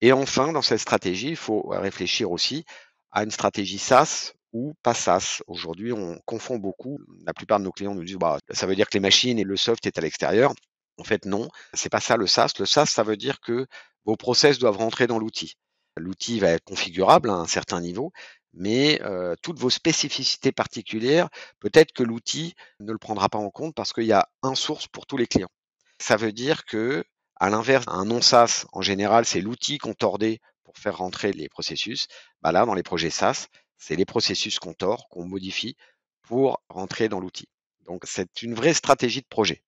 Et 0.00 0.12
enfin, 0.12 0.52
dans 0.52 0.62
cette 0.62 0.80
stratégie, 0.80 1.30
il 1.30 1.36
faut 1.36 1.62
réfléchir 1.68 2.30
aussi 2.30 2.64
à 3.10 3.22
une 3.24 3.30
stratégie 3.30 3.78
SaaS 3.78 4.32
ou 4.52 4.74
pas 4.82 4.94
SaaS. 4.94 5.42
Aujourd'hui, 5.46 5.92
on 5.92 6.20
confond 6.24 6.58
beaucoup. 6.58 6.98
La 7.24 7.32
plupart 7.32 7.58
de 7.58 7.64
nos 7.64 7.72
clients 7.72 7.94
nous 7.94 8.04
disent 8.04 8.16
bah, 8.16 8.38
ça 8.50 8.66
veut 8.66 8.74
dire 8.74 8.88
que 8.88 8.94
les 8.94 9.00
machines 9.00 9.38
et 9.38 9.44
le 9.44 9.56
soft 9.56 9.86
est 9.86 9.98
à 9.98 10.00
l'extérieur. 10.00 10.54
En 10.98 11.04
fait, 11.04 11.24
non, 11.24 11.48
c'est 11.72 11.88
pas 11.88 12.00
ça 12.00 12.16
le 12.16 12.26
SaaS. 12.26 12.52
Le 12.58 12.66
SaaS, 12.66 12.86
ça 12.86 13.02
veut 13.02 13.16
dire 13.16 13.40
que 13.40 13.66
vos 14.04 14.16
process 14.16 14.58
doivent 14.58 14.76
rentrer 14.76 15.06
dans 15.06 15.18
l'outil. 15.18 15.54
L'outil 15.96 16.40
va 16.40 16.50
être 16.50 16.64
configurable 16.64 17.30
à 17.30 17.34
un 17.34 17.46
certain 17.46 17.80
niveau, 17.80 18.12
mais 18.54 19.00
euh, 19.02 19.34
toutes 19.42 19.58
vos 19.58 19.70
spécificités 19.70 20.52
particulières, 20.52 21.28
peut-être 21.60 21.92
que 21.92 22.02
l'outil 22.02 22.54
ne 22.80 22.92
le 22.92 22.98
prendra 22.98 23.28
pas 23.28 23.38
en 23.38 23.50
compte 23.50 23.74
parce 23.74 23.92
qu'il 23.92 24.04
y 24.04 24.12
a 24.12 24.28
un 24.42 24.54
source 24.54 24.86
pour 24.86 25.06
tous 25.06 25.16
les 25.16 25.26
clients. 25.26 25.50
Ça 25.98 26.16
veut 26.16 26.32
dire 26.32 26.64
que, 26.64 27.04
à 27.36 27.50
l'inverse, 27.50 27.84
un 27.88 28.04
non 28.04 28.20
SaaS, 28.20 28.66
en 28.72 28.82
général, 28.82 29.24
c'est 29.24 29.40
l'outil 29.40 29.78
qu'on 29.78 29.94
tordait 29.94 30.40
pour 30.64 30.76
faire 30.76 30.98
rentrer 30.98 31.32
les 31.32 31.48
processus. 31.48 32.08
Bah 32.42 32.52
là, 32.52 32.66
dans 32.66 32.74
les 32.74 32.82
projets 32.82 33.10
SaaS, 33.10 33.46
c'est 33.78 33.96
les 33.96 34.04
processus 34.04 34.58
qu'on 34.58 34.74
tord, 34.74 35.08
qu'on 35.08 35.26
modifie 35.26 35.76
pour 36.22 36.62
rentrer 36.68 37.08
dans 37.08 37.20
l'outil. 37.20 37.48
Donc, 37.86 38.02
c'est 38.06 38.42
une 38.42 38.54
vraie 38.54 38.74
stratégie 38.74 39.20
de 39.20 39.26
projet. 39.26 39.62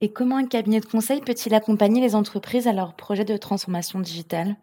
Et 0.00 0.12
comment 0.12 0.36
un 0.36 0.46
cabinet 0.46 0.80
de 0.80 0.86
conseil 0.86 1.20
peut-il 1.20 1.54
accompagner 1.54 2.00
les 2.00 2.14
entreprises 2.14 2.66
à 2.66 2.72
leur 2.72 2.96
projet 2.96 3.24
de 3.24 3.36
transformation 3.36 4.00
digitale? 4.00 4.56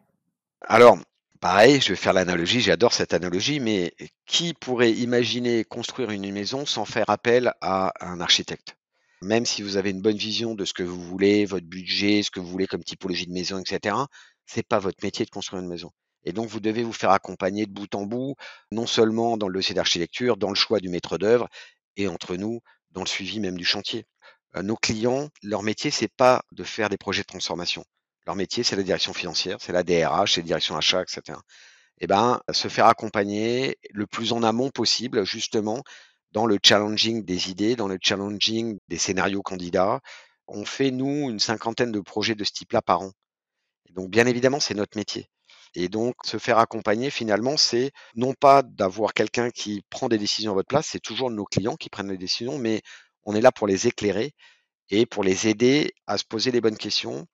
Alors, 0.61 0.97
pareil, 1.39 1.81
je 1.81 1.89
vais 1.89 1.95
faire 1.95 2.13
l'analogie, 2.13 2.61
j'adore 2.61 2.93
cette 2.93 3.13
analogie, 3.13 3.59
mais 3.59 3.93
qui 4.25 4.53
pourrait 4.53 4.91
imaginer 4.91 5.63
construire 5.63 6.11
une 6.11 6.31
maison 6.31 6.65
sans 6.65 6.85
faire 6.85 7.09
appel 7.09 7.53
à 7.61 7.93
un 8.01 8.19
architecte? 8.21 8.75
Même 9.21 9.45
si 9.45 9.61
vous 9.61 9.77
avez 9.77 9.89
une 9.89 10.01
bonne 10.01 10.17
vision 10.17 10.55
de 10.55 10.65
ce 10.65 10.73
que 10.73 10.83
vous 10.83 11.01
voulez, 11.01 11.45
votre 11.45 11.65
budget, 11.65 12.23
ce 12.23 12.31
que 12.31 12.39
vous 12.39 12.47
voulez 12.47 12.67
comme 12.67 12.83
typologie 12.83 13.27
de 13.27 13.33
maison, 13.33 13.59
etc., 13.59 13.95
c'est 14.45 14.67
pas 14.67 14.79
votre 14.79 15.03
métier 15.03 15.25
de 15.25 15.29
construire 15.29 15.61
une 15.61 15.69
maison. 15.69 15.91
Et 16.23 16.33
donc, 16.33 16.47
vous 16.47 16.59
devez 16.59 16.83
vous 16.83 16.93
faire 16.93 17.11
accompagner 17.11 17.65
de 17.65 17.71
bout 17.71 17.93
en 17.95 18.05
bout, 18.05 18.35
non 18.71 18.85
seulement 18.85 19.37
dans 19.37 19.47
le 19.47 19.53
dossier 19.53 19.75
d'architecture, 19.75 20.37
dans 20.37 20.49
le 20.49 20.55
choix 20.55 20.79
du 20.79 20.89
maître 20.89 21.17
d'œuvre, 21.17 21.47
et 21.95 22.07
entre 22.07 22.35
nous, 22.35 22.59
dans 22.91 23.01
le 23.01 23.07
suivi 23.07 23.39
même 23.39 23.57
du 23.57 23.65
chantier 23.65 24.05
nos 24.63 24.75
clients, 24.75 25.29
leur 25.43 25.63
métier, 25.63 25.91
c'est 25.91 26.11
pas 26.11 26.41
de 26.51 26.63
faire 26.63 26.89
des 26.89 26.97
projets 26.97 27.21
de 27.21 27.27
transformation. 27.27 27.83
Leur 28.27 28.35
métier, 28.35 28.61
c'est 28.63 28.75
la 28.75 28.83
direction 28.83 29.13
financière, 29.13 29.57
c'est 29.61 29.71
la 29.71 29.83
DRH, 29.83 30.33
c'est 30.33 30.41
la 30.41 30.47
direction 30.47 30.75
achat, 30.75 31.01
etc. 31.01 31.39
Eh 31.99 32.07
ben, 32.07 32.41
se 32.51 32.67
faire 32.67 32.87
accompagner 32.87 33.77
le 33.91 34.05
plus 34.05 34.33
en 34.33 34.43
amont 34.43 34.69
possible, 34.69 35.25
justement, 35.25 35.81
dans 36.33 36.45
le 36.45 36.59
challenging 36.61 37.23
des 37.23 37.49
idées, 37.49 37.77
dans 37.77 37.87
le 37.87 37.97
challenging 38.01 38.79
des 38.89 38.97
scénarios 38.97 39.41
candidats. 39.41 40.01
On 40.47 40.65
fait, 40.65 40.91
nous, 40.91 41.29
une 41.29 41.39
cinquantaine 41.39 41.93
de 41.93 42.01
projets 42.01 42.35
de 42.35 42.43
ce 42.43 42.51
type-là 42.51 42.81
par 42.81 43.01
an. 43.01 43.11
donc, 43.91 44.09
bien 44.09 44.27
évidemment, 44.27 44.59
c'est 44.59 44.73
notre 44.75 44.97
métier. 44.97 45.29
Et 45.73 45.87
donc, 45.87 46.15
se 46.25 46.37
faire 46.37 46.59
accompagner, 46.59 47.09
finalement, 47.09 47.55
c'est 47.55 47.91
non 48.15 48.33
pas 48.33 48.61
d'avoir 48.61 49.13
quelqu'un 49.13 49.51
qui 49.51 49.83
prend 49.89 50.09
des 50.09 50.17
décisions 50.17 50.51
à 50.51 50.55
votre 50.55 50.67
place, 50.67 50.87
c'est 50.91 50.99
toujours 50.99 51.31
nos 51.31 51.45
clients 51.45 51.77
qui 51.77 51.89
prennent 51.89 52.11
les 52.11 52.17
décisions, 52.17 52.57
mais 52.59 52.81
on 53.23 53.35
est 53.35 53.41
là 53.41 53.53
pour 53.53 53.67
les 53.67 53.87
éclairer 53.87 54.33
et 54.89 55.05
pour 55.05 55.23
les 55.23 55.47
aider 55.47 55.93
à 56.07 56.17
se 56.17 56.25
poser 56.25 56.51
les 56.51 56.61
bonnes 56.61 56.77
questions, 56.77 57.25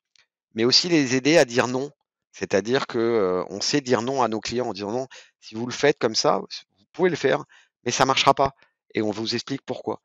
mais 0.53 0.65
aussi 0.65 0.89
les 0.89 1.15
aider 1.15 1.37
à 1.37 1.45
dire 1.45 1.67
non. 1.67 1.91
C'est-à-dire 2.31 2.87
que 2.87 3.43
on 3.49 3.61
sait 3.61 3.81
dire 3.81 4.01
non 4.01 4.21
à 4.23 4.27
nos 4.27 4.39
clients 4.39 4.67
en 4.67 4.73
disant 4.73 4.91
non, 4.91 5.07
si 5.39 5.55
vous 5.55 5.65
le 5.65 5.73
faites 5.73 5.99
comme 5.99 6.15
ça, 6.15 6.39
vous 6.39 6.85
pouvez 6.93 7.09
le 7.09 7.15
faire, 7.15 7.43
mais 7.85 7.91
ça 7.91 8.05
marchera 8.05 8.33
pas. 8.33 8.53
Et 8.95 9.01
on 9.01 9.11
vous 9.11 9.35
explique 9.35 9.61
pourquoi. 9.65 10.01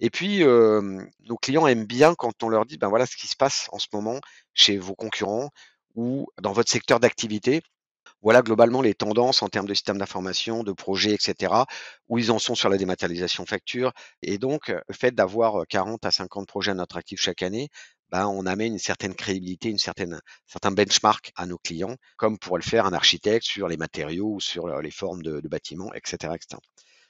Et 0.00 0.10
puis, 0.10 0.44
nos 0.44 1.36
clients 1.40 1.66
aiment 1.66 1.86
bien 1.86 2.14
quand 2.14 2.42
on 2.42 2.48
leur 2.48 2.66
dit, 2.66 2.78
ben 2.78 2.88
voilà 2.88 3.06
ce 3.06 3.16
qui 3.16 3.26
se 3.26 3.36
passe 3.36 3.68
en 3.72 3.78
ce 3.78 3.88
moment 3.92 4.20
chez 4.54 4.76
vos 4.78 4.94
concurrents 4.94 5.50
ou 5.94 6.28
dans 6.40 6.52
votre 6.52 6.70
secteur 6.70 7.00
d'activité. 7.00 7.62
Voilà 8.22 8.42
globalement 8.42 8.82
les 8.82 8.94
tendances 8.94 9.42
en 9.42 9.48
termes 9.48 9.66
de 9.66 9.74
système 9.74 9.98
d'information, 9.98 10.64
de 10.64 10.72
projets, 10.72 11.12
etc., 11.12 11.52
où 12.08 12.18
ils 12.18 12.32
en 12.32 12.40
sont 12.40 12.56
sur 12.56 12.68
la 12.68 12.76
dématérialisation 12.76 13.46
facture. 13.46 13.92
Et 14.22 14.38
donc, 14.38 14.68
le 14.68 14.94
fait 14.94 15.12
d'avoir 15.12 15.66
40 15.68 16.04
à 16.04 16.10
50 16.10 16.48
projets 16.48 16.72
à 16.72 16.74
notre 16.74 16.96
actif 16.96 17.20
chaque 17.20 17.42
année, 17.42 17.68
ben, 18.10 18.26
on 18.26 18.46
amène 18.46 18.72
une 18.72 18.78
certaine 18.78 19.14
crédibilité, 19.14 19.68
une 19.68 19.78
certaine, 19.78 20.20
certain 20.46 20.70
benchmark 20.70 21.32
à 21.36 21.46
nos 21.46 21.58
clients, 21.58 21.96
comme 22.16 22.38
pourrait 22.38 22.60
le 22.64 22.68
faire 22.68 22.86
un 22.86 22.92
architecte 22.92 23.44
sur 23.44 23.68
les 23.68 23.76
matériaux 23.76 24.34
ou 24.34 24.40
sur 24.40 24.80
les 24.80 24.90
formes 24.90 25.22
de, 25.22 25.40
de 25.40 25.48
bâtiments, 25.48 25.92
etc., 25.94 26.32
etc. 26.34 26.60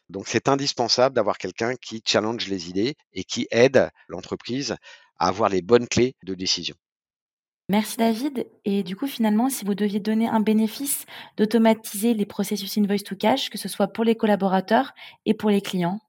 Donc, 0.09 0.27
c'est 0.27 0.49
indispensable 0.49 1.15
d'avoir 1.15 1.37
quelqu'un 1.37 1.75
qui 1.77 2.03
challenge 2.05 2.49
les 2.49 2.71
idées 2.71 2.95
et 3.13 3.25
qui 3.25 3.47
aide 3.51 3.91
l'entreprise 4.09 4.77
à 5.19 5.29
avoir 5.29 5.51
les 5.51 5.63
bonnes 5.63 5.87
clés 5.87 6.17
de 6.23 6.35
décision. 6.35 6.75
Merci 7.71 7.99
David. 7.99 8.47
Et 8.65 8.83
du 8.83 8.97
coup, 8.97 9.07
finalement, 9.07 9.51
si 9.51 9.67
vous 9.67 9.75
deviez 9.75 10.01
donner 10.01 10.27
un 10.27 10.41
bénéfice 10.41 11.05
d'automatiser 11.37 12.15
les 12.15 12.25
processus 12.25 12.79
invoice 12.79 13.03
to 13.05 13.15
cash, 13.15 13.51
que 13.51 13.59
ce 13.59 13.69
soit 13.69 13.89
pour 13.89 14.05
les 14.05 14.17
collaborateurs 14.17 14.95
et 15.27 15.35
pour 15.35 15.51
les 15.51 15.61
clients? 15.61 16.01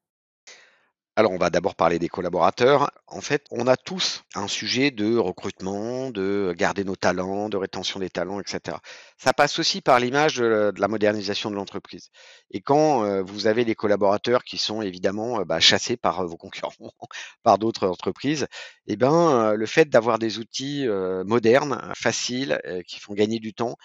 Alors, 1.19 1.33
on 1.33 1.37
va 1.37 1.49
d'abord 1.49 1.75
parler 1.75 1.99
des 1.99 2.07
collaborateurs. 2.07 2.91
En 3.05 3.19
fait, 3.19 3.45
on 3.51 3.67
a 3.67 3.75
tous 3.75 4.23
un 4.35 4.47
sujet 4.47 4.89
de 4.89 5.17
recrutement, 5.17 6.11
de 6.11 6.55
garder 6.57 6.85
nos 6.85 6.95
talents, 6.95 7.49
de 7.49 7.57
rétention 7.57 7.99
des 7.99 8.09
talents, 8.09 8.39
etc. 8.39 8.77
Ça 9.17 9.33
passe 9.33 9.59
aussi 9.59 9.81
par 9.81 9.99
l'image 9.99 10.37
de 10.37 10.71
la 10.77 10.87
modernisation 10.87 11.51
de 11.51 11.55
l'entreprise. 11.55 12.09
Et 12.51 12.61
quand 12.61 13.03
euh, 13.03 13.21
vous 13.21 13.47
avez 13.47 13.65
des 13.65 13.75
collaborateurs 13.75 14.45
qui 14.45 14.57
sont 14.57 14.81
évidemment 14.81 15.41
euh, 15.41 15.43
bah, 15.43 15.59
chassés 15.59 15.97
par 15.97 16.21
euh, 16.21 16.25
vos 16.25 16.37
concurrents, 16.37 16.71
par 17.43 17.57
d'autres 17.57 17.89
entreprises, 17.89 18.47
eh 18.87 18.95
ben, 18.95 19.55
le 19.55 19.65
fait 19.65 19.89
d'avoir 19.89 20.19
des 20.19 20.39
outils 20.39 20.87
modernes, 21.25 21.91
faciles, 21.95 22.59
qui 22.87 22.99
font 22.99 23.13
gagner 23.13 23.39
du 23.39 23.53
temps, 23.53 23.75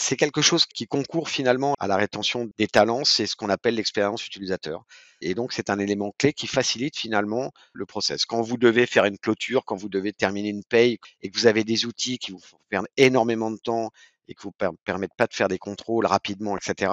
c'est 0.00 0.16
quelque 0.16 0.40
chose 0.40 0.66
qui 0.66 0.86
concourt 0.86 1.28
finalement 1.28 1.74
à 1.78 1.86
la 1.86 1.96
rétention 1.96 2.50
des 2.58 2.66
talents, 2.66 3.04
c'est 3.04 3.26
ce 3.26 3.36
qu'on 3.36 3.50
appelle 3.50 3.74
l'expérience 3.74 4.26
utilisateur. 4.26 4.84
Et 5.20 5.34
donc, 5.34 5.52
c'est 5.52 5.68
un 5.68 5.78
élément 5.78 6.12
clé 6.16 6.32
qui 6.32 6.46
facilite 6.46 6.96
finalement 6.96 7.52
le 7.74 7.84
process. 7.84 8.24
Quand 8.24 8.40
vous 8.40 8.56
devez 8.56 8.86
faire 8.86 9.04
une 9.04 9.18
clôture, 9.18 9.64
quand 9.66 9.76
vous 9.76 9.90
devez 9.90 10.14
terminer 10.14 10.48
une 10.48 10.64
paye 10.64 10.98
et 11.20 11.30
que 11.30 11.38
vous 11.38 11.46
avez 11.46 11.64
des 11.64 11.84
outils 11.84 12.18
qui 12.18 12.32
vous 12.32 12.40
perdre 12.70 12.88
énormément 12.96 13.50
de 13.50 13.58
temps 13.58 13.90
et 14.26 14.34
qui 14.34 14.44
vous 14.44 14.54
permettent 14.84 15.16
pas 15.16 15.26
de 15.26 15.34
faire 15.34 15.48
des 15.48 15.58
contrôles 15.58 16.06
rapidement, 16.06 16.56
etc. 16.56 16.92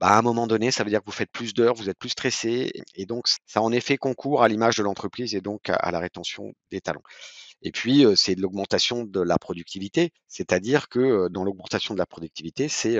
Bah, 0.00 0.08
à 0.08 0.18
un 0.18 0.22
moment 0.22 0.48
donné, 0.48 0.72
ça 0.72 0.82
veut 0.82 0.90
dire 0.90 1.00
que 1.00 1.06
vous 1.06 1.12
faites 1.12 1.30
plus 1.30 1.54
d'heures, 1.54 1.74
vous 1.74 1.90
êtes 1.90 1.98
plus 1.98 2.08
stressé, 2.08 2.72
et 2.96 3.06
donc 3.06 3.28
ça 3.46 3.62
en 3.62 3.70
effet 3.70 3.98
concourt 3.98 4.42
à 4.42 4.48
l'image 4.48 4.76
de 4.78 4.82
l'entreprise 4.82 5.34
et 5.36 5.40
donc 5.40 5.68
à 5.68 5.90
la 5.92 6.00
rétention 6.00 6.52
des 6.72 6.80
talents. 6.80 7.02
Et 7.62 7.72
puis, 7.72 8.04
c'est 8.16 8.34
de 8.34 8.42
l'augmentation 8.42 9.04
de 9.04 9.20
la 9.20 9.38
productivité, 9.38 10.12
c'est-à-dire 10.28 10.88
que 10.88 11.28
dans 11.28 11.44
l'augmentation 11.44 11.94
de 11.94 11.98
la 11.98 12.06
productivité, 12.06 12.68
c'est 12.68 12.98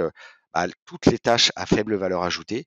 bah, 0.54 0.66
toutes 0.84 1.06
les 1.06 1.18
tâches 1.18 1.50
à 1.56 1.66
faible 1.66 1.96
valeur 1.96 2.22
ajoutée 2.22 2.66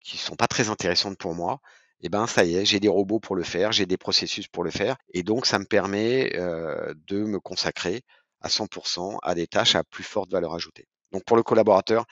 qui 0.00 0.16
sont 0.16 0.36
pas 0.36 0.46
très 0.46 0.68
intéressantes 0.68 1.18
pour 1.18 1.34
moi. 1.34 1.60
Et 2.00 2.06
eh 2.06 2.08
ben 2.10 2.26
ça 2.26 2.44
y 2.44 2.56
est, 2.56 2.66
j'ai 2.66 2.78
des 2.78 2.88
robots 2.88 3.20
pour 3.20 3.36
le 3.36 3.42
faire, 3.42 3.72
j'ai 3.72 3.86
des 3.86 3.96
processus 3.96 4.48
pour 4.48 4.62
le 4.62 4.70
faire, 4.70 4.96
et 5.14 5.22
donc 5.22 5.46
ça 5.46 5.58
me 5.58 5.64
permet 5.64 6.30
de 6.30 7.24
me 7.24 7.40
consacrer 7.40 8.02
à 8.42 8.48
100% 8.48 9.18
à 9.22 9.34
des 9.34 9.46
tâches 9.46 9.74
à 9.76 9.82
plus 9.82 10.04
forte 10.04 10.30
valeur 10.30 10.54
ajoutée. 10.54 10.86
Donc 11.12 11.24
pour 11.24 11.38
le 11.38 11.42
collaborateur, 11.42 12.04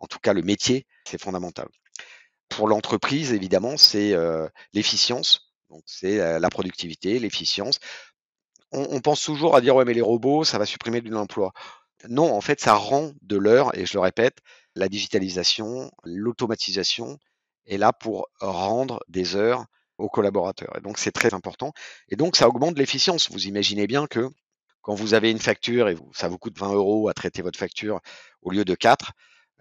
en 0.00 0.06
tout 0.06 0.18
cas 0.18 0.32
le 0.32 0.42
métier, 0.42 0.86
c'est 1.04 1.20
fondamental. 1.20 1.68
Pour 2.48 2.66
l'entreprise, 2.66 3.32
évidemment, 3.32 3.76
c'est 3.76 4.12
l'efficience, 4.72 5.52
donc 5.70 5.82
c'est 5.86 6.38
la 6.40 6.50
productivité, 6.50 7.20
l'efficience 7.20 7.78
on, 8.72 9.00
pense 9.00 9.22
toujours 9.22 9.56
à 9.56 9.60
dire 9.60 9.74
ouais 9.76 9.84
mais 9.84 9.94
les 9.94 10.02
robots 10.02 10.44
ça 10.44 10.58
va 10.58 10.66
supprimer 10.66 11.00
de 11.00 11.10
l'emploi. 11.10 11.52
Non, 12.08 12.32
en 12.32 12.40
fait 12.40 12.60
ça 12.60 12.74
rend 12.74 13.12
de 13.22 13.36
l'heure 13.36 13.76
et 13.76 13.86
je 13.86 13.94
le 13.94 14.00
répète, 14.00 14.38
la 14.74 14.88
digitalisation, 14.88 15.90
l'automatisation 16.04 17.18
est 17.66 17.78
là 17.78 17.92
pour 17.92 18.28
rendre 18.40 19.00
des 19.08 19.36
heures 19.36 19.64
aux 19.98 20.08
collaborateurs. 20.08 20.76
Et 20.76 20.80
donc 20.80 20.98
c'est 20.98 21.12
très 21.12 21.34
important. 21.34 21.72
Et 22.08 22.16
donc 22.16 22.36
ça 22.36 22.48
augmente 22.48 22.78
l'efficience. 22.78 23.30
Vous 23.30 23.46
imaginez 23.46 23.86
bien 23.86 24.06
que 24.06 24.28
quand 24.82 24.94
vous 24.94 25.14
avez 25.14 25.30
une 25.30 25.40
facture 25.40 25.88
et 25.88 25.96
ça 26.12 26.28
vous 26.28 26.38
coûte 26.38 26.58
20 26.58 26.72
euros 26.72 27.08
à 27.08 27.14
traiter 27.14 27.42
votre 27.42 27.58
facture 27.58 28.00
au 28.42 28.50
lieu 28.50 28.64
de 28.64 28.74
4, 28.74 29.12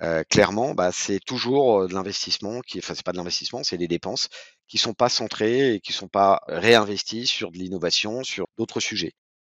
euh, 0.03 0.23
clairement, 0.23 0.75
bah, 0.75 0.91
c'est 0.91 1.19
toujours 1.19 1.81
euh, 1.81 1.87
de 1.87 1.93
l'investissement 1.93 2.61
qui, 2.61 2.77
enfin, 2.79 2.93
c'est 2.95 3.05
pas 3.05 3.13
de 3.13 3.17
l'investissement, 3.17 3.63
c'est 3.63 3.77
des 3.77 3.87
dépenses 3.87 4.29
qui 4.67 4.77
sont 4.77 4.93
pas 4.93 5.09
centrées 5.09 5.75
et 5.75 5.79
qui 5.79 5.93
sont 5.93 6.07
pas 6.07 6.41
réinvesties 6.47 7.27
sur 7.27 7.51
de 7.51 7.57
l'innovation, 7.57 8.23
sur 8.23 8.47
d'autres 8.57 8.79
sujets. 8.79 9.13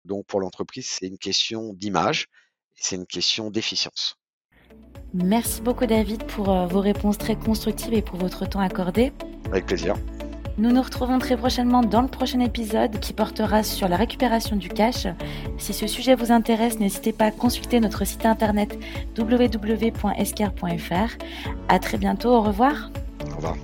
Donc, 0.05 0.25
pour 0.25 0.39
l'entreprise, 0.39 0.87
c'est 0.87 1.07
une 1.07 1.17
question 1.17 1.73
d'image, 1.73 2.27
c'est 2.75 2.95
une 2.95 3.05
question 3.05 3.49
d'efficience. 3.49 4.15
Merci 5.13 5.61
beaucoup, 5.61 5.85
David, 5.85 6.25
pour 6.25 6.49
euh, 6.49 6.67
vos 6.67 6.81
réponses 6.81 7.17
très 7.17 7.35
constructives 7.35 7.93
et 7.93 8.01
pour 8.01 8.17
votre 8.17 8.47
temps 8.47 8.59
accordé. 8.59 9.13
Avec 9.45 9.65
plaisir. 9.65 9.95
Nous 10.57 10.71
nous 10.71 10.81
retrouvons 10.81 11.19
très 11.19 11.37
prochainement 11.37 11.81
dans 11.81 12.01
le 12.01 12.07
prochain 12.07 12.39
épisode 12.39 12.99
qui 12.99 13.13
portera 13.13 13.61
sur 13.61 13.87
la 13.87 13.95
récupération 13.95 14.55
du 14.55 14.69
cash. 14.69 15.05
Si 15.59 15.71
ce 15.71 15.85
sujet 15.85 16.15
vous 16.15 16.31
intéresse, 16.31 16.79
n'hésitez 16.79 17.13
pas 17.13 17.25
à 17.25 17.31
consulter 17.31 17.79
notre 17.79 18.05
site 18.05 18.25
internet 18.25 18.77
www.escar.fr. 19.17 21.17
À 21.67 21.79
très 21.79 21.97
bientôt, 21.99 22.29
au 22.29 22.41
revoir. 22.41 22.89
Au 23.31 23.35
revoir. 23.35 23.55